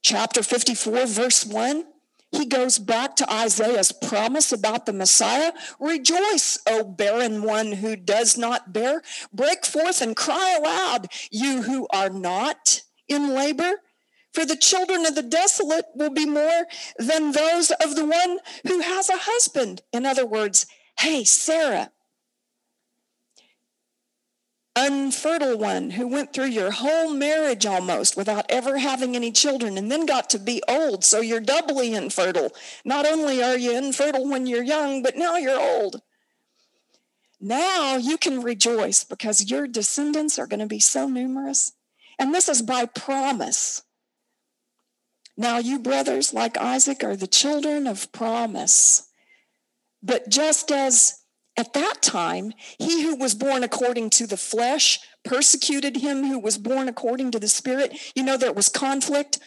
chapter 0.02 0.42
54, 0.42 1.06
verse 1.06 1.44
1. 1.44 1.84
He 2.30 2.44
goes 2.46 2.78
back 2.78 3.16
to 3.16 3.32
Isaiah's 3.32 3.92
promise 3.92 4.52
about 4.52 4.86
the 4.86 4.92
Messiah. 4.92 5.52
Rejoice, 5.80 6.58
O 6.66 6.84
barren 6.84 7.42
one 7.42 7.72
who 7.72 7.96
does 7.96 8.36
not 8.36 8.72
bear. 8.72 9.02
Break 9.32 9.64
forth 9.64 10.02
and 10.02 10.14
cry 10.14 10.56
aloud, 10.58 11.08
you 11.30 11.62
who 11.62 11.86
are 11.90 12.10
not 12.10 12.82
in 13.08 13.34
labor. 13.34 13.80
For 14.32 14.44
the 14.44 14.56
children 14.56 15.06
of 15.06 15.14
the 15.14 15.22
desolate 15.22 15.86
will 15.94 16.10
be 16.10 16.26
more 16.26 16.66
than 16.98 17.32
those 17.32 17.70
of 17.70 17.96
the 17.96 18.04
one 18.04 18.38
who 18.66 18.80
has 18.80 19.08
a 19.08 19.16
husband. 19.16 19.82
In 19.92 20.06
other 20.06 20.26
words, 20.26 20.66
hey, 20.98 21.24
Sarah, 21.24 21.90
unfertile 24.76 25.58
one 25.58 25.90
who 25.90 26.06
went 26.06 26.32
through 26.32 26.46
your 26.46 26.70
whole 26.70 27.12
marriage 27.12 27.66
almost 27.66 28.16
without 28.16 28.46
ever 28.48 28.78
having 28.78 29.16
any 29.16 29.32
children 29.32 29.76
and 29.76 29.90
then 29.90 30.06
got 30.06 30.30
to 30.30 30.38
be 30.38 30.62
old, 30.68 31.04
so 31.04 31.20
you're 31.20 31.40
doubly 31.40 31.94
infertile. 31.94 32.50
Not 32.84 33.06
only 33.06 33.42
are 33.42 33.58
you 33.58 33.76
infertile 33.76 34.28
when 34.28 34.46
you're 34.46 34.62
young, 34.62 35.02
but 35.02 35.16
now 35.16 35.36
you're 35.36 35.60
old. 35.60 36.00
Now 37.40 37.96
you 37.96 38.18
can 38.18 38.42
rejoice 38.42 39.04
because 39.04 39.50
your 39.50 39.66
descendants 39.66 40.38
are 40.38 40.46
going 40.46 40.60
to 40.60 40.66
be 40.66 40.80
so 40.80 41.08
numerous. 41.08 41.72
And 42.18 42.34
this 42.34 42.48
is 42.48 42.62
by 42.62 42.86
promise. 42.86 43.82
Now, 45.38 45.58
you 45.58 45.78
brothers, 45.78 46.34
like 46.34 46.58
Isaac, 46.58 47.04
are 47.04 47.14
the 47.14 47.28
children 47.28 47.86
of 47.86 48.10
promise. 48.10 49.08
But 50.02 50.28
just 50.28 50.72
as 50.72 51.22
at 51.56 51.72
that 51.74 52.02
time, 52.02 52.52
he 52.78 53.04
who 53.04 53.16
was 53.16 53.36
born 53.36 53.62
according 53.62 54.10
to 54.10 54.26
the 54.26 54.36
flesh 54.36 54.98
persecuted 55.24 55.98
him 55.98 56.24
who 56.24 56.40
was 56.40 56.58
born 56.58 56.88
according 56.88 57.30
to 57.30 57.38
the 57.38 57.48
spirit. 57.48 57.96
You 58.16 58.24
know, 58.24 58.36
there 58.36 58.52
was 58.52 58.68
conflict 58.68 59.38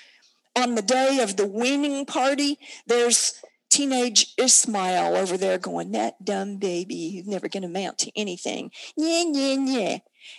on 0.55 0.75
the 0.75 0.81
day 0.81 1.19
of 1.21 1.35
the 1.35 1.47
weaning 1.47 2.05
party. 2.05 2.57
There's 2.87 3.33
teenage 3.69 4.33
Ishmael 4.37 5.17
over 5.17 5.37
there 5.37 5.57
going, 5.57 5.91
that 5.91 6.23
dumb 6.23 6.57
baby 6.57 7.11
who's 7.11 7.27
never 7.27 7.49
going 7.49 7.63
to 7.63 7.69
amount 7.69 7.97
to 7.99 8.11
anything. 8.15 8.71
Yeah, 8.95 9.23
yeah, 9.27 9.55
yeah. 9.65 9.97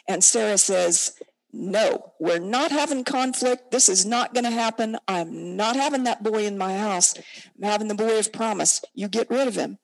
And 0.09 0.24
Sarah 0.24 0.59
says, 0.59 1.12
no, 1.53 2.14
we're 2.18 2.38
not 2.38 2.70
having 2.70 3.05
conflict. 3.05 3.70
This 3.70 3.88
is 3.88 4.07
not 4.07 4.32
going 4.32 4.44
to 4.44 4.50
happen. 4.50 4.96
I'm 5.07 5.57
not 5.57 5.76
having 5.76 6.05
that 6.05 6.22
boy 6.22 6.46
in 6.46 6.57
my 6.57 6.78
house. 6.78 7.14
I'm 7.57 7.68
having 7.68 7.88
the 7.88 7.94
boy 7.94 8.18
of 8.18 8.32
promise. 8.32 8.82
You 8.94 9.09
get 9.09 9.30
rid 9.30 9.48
of 9.48 9.55
him. 9.55 9.78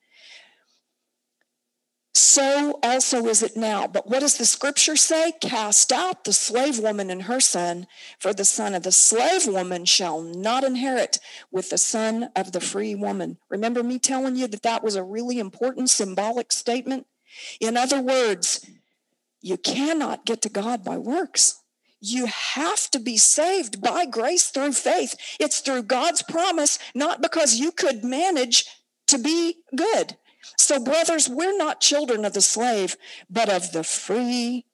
So 2.15 2.79
also 2.83 3.27
is 3.27 3.43
it 3.43 3.57
now. 3.57 3.87
But 3.87 4.09
what 4.09 4.21
does 4.21 4.39
the 4.39 4.45
scripture 4.45 4.97
say? 4.97 5.33
Cast 5.41 5.93
out 5.93 6.25
the 6.25 6.33
slave 6.33 6.79
woman 6.79 7.11
and 7.11 7.23
her 7.23 7.39
son, 7.39 7.87
for 8.19 8.33
the 8.33 8.45
son 8.45 8.75
of 8.75 8.83
the 8.83 8.91
slave 8.91 9.47
woman 9.47 9.85
shall 9.85 10.23
not 10.23 10.65
inherit 10.65 11.21
with 11.53 11.71
the 11.71 11.79
son 11.79 12.31
of 12.35 12.53
the 12.53 12.61
free 12.61 12.95
woman. 12.95 13.39
Remember 13.51 13.83
me 13.83 13.99
telling 13.99 14.37
you 14.37 14.49
that 14.49 14.63
that 14.63 14.83
was 14.83 14.97
a 14.97 15.05
really 15.05 15.39
important 15.39 15.91
symbolic 15.91 16.51
statement? 16.51 17.07
In 17.61 17.77
other 17.77 18.01
words, 18.01 18.67
you 19.41 19.57
cannot 19.57 20.27
get 20.27 20.43
to 20.43 20.49
God 20.49 20.85
by 20.85 20.99
works. 20.99 21.61
You 22.01 22.27
have 22.27 22.91
to 22.91 22.99
be 22.99 23.17
saved 23.17 23.81
by 23.81 24.07
grace 24.07 24.51
through 24.51 24.73
faith. 24.73 25.15
It's 25.41 25.61
through 25.61 25.85
God's 25.85 26.23
promise, 26.23 26.79
not 26.95 27.23
because 27.23 27.57
you 27.57 27.73
could 27.73 28.05
manage 28.05 28.67
to 29.09 29.19
be 29.19 29.57
good. 29.75 30.17
So, 30.57 30.83
brothers, 30.83 31.29
we're 31.29 31.57
not 31.57 31.81
children 31.81 32.25
of 32.25 32.35
the 32.35 32.41
slave, 32.41 32.97
but 33.29 33.49
of 33.49 33.73
the 33.73 33.85
free 33.85 34.67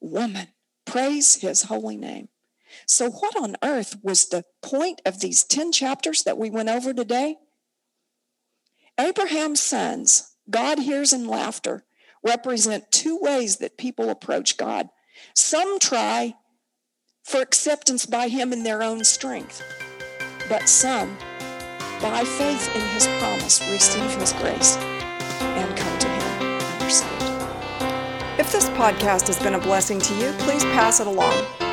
woman. 0.00 0.48
Praise 0.84 1.36
his 1.36 1.64
holy 1.64 1.96
name. 1.96 2.28
So, 2.86 3.10
what 3.10 3.36
on 3.36 3.56
earth 3.62 3.96
was 4.02 4.28
the 4.28 4.44
point 4.62 5.02
of 5.04 5.20
these 5.20 5.44
10 5.44 5.72
chapters 5.72 6.22
that 6.22 6.38
we 6.38 6.50
went 6.50 6.68
over 6.68 6.94
today? 6.94 7.36
Abraham's 8.98 9.60
sons, 9.60 10.34
God 10.48 10.78
hears 10.78 11.12
in 11.12 11.26
laughter, 11.26 11.84
represent 12.28 12.90
two 12.92 13.18
ways 13.20 13.56
that 13.56 13.78
people 13.78 14.10
approach 14.10 14.56
God. 14.56 14.88
Some 15.34 15.78
try 15.78 16.34
for 17.24 17.40
acceptance 17.40 18.06
by 18.06 18.28
Him 18.28 18.52
in 18.52 18.62
their 18.62 18.82
own 18.82 19.04
strength, 19.04 19.62
but 20.48 20.68
some, 20.68 21.16
by 22.00 22.24
faith 22.24 22.74
in 22.74 22.82
His 22.90 23.06
promise, 23.18 23.60
receive 23.70 24.14
His 24.20 24.32
grace 24.34 24.76
and 24.76 25.76
come 25.76 25.98
to 25.98 26.08
Him 26.08 26.42
and 26.42 26.82
are 26.82 26.90
saved. 26.90 27.28
If 28.38 28.52
this 28.52 28.68
podcast 28.70 29.26
has 29.26 29.38
been 29.38 29.54
a 29.54 29.60
blessing 29.60 29.98
to 29.98 30.14
you, 30.14 30.32
please 30.38 30.64
pass 30.64 31.00
it 31.00 31.06
along. 31.06 31.67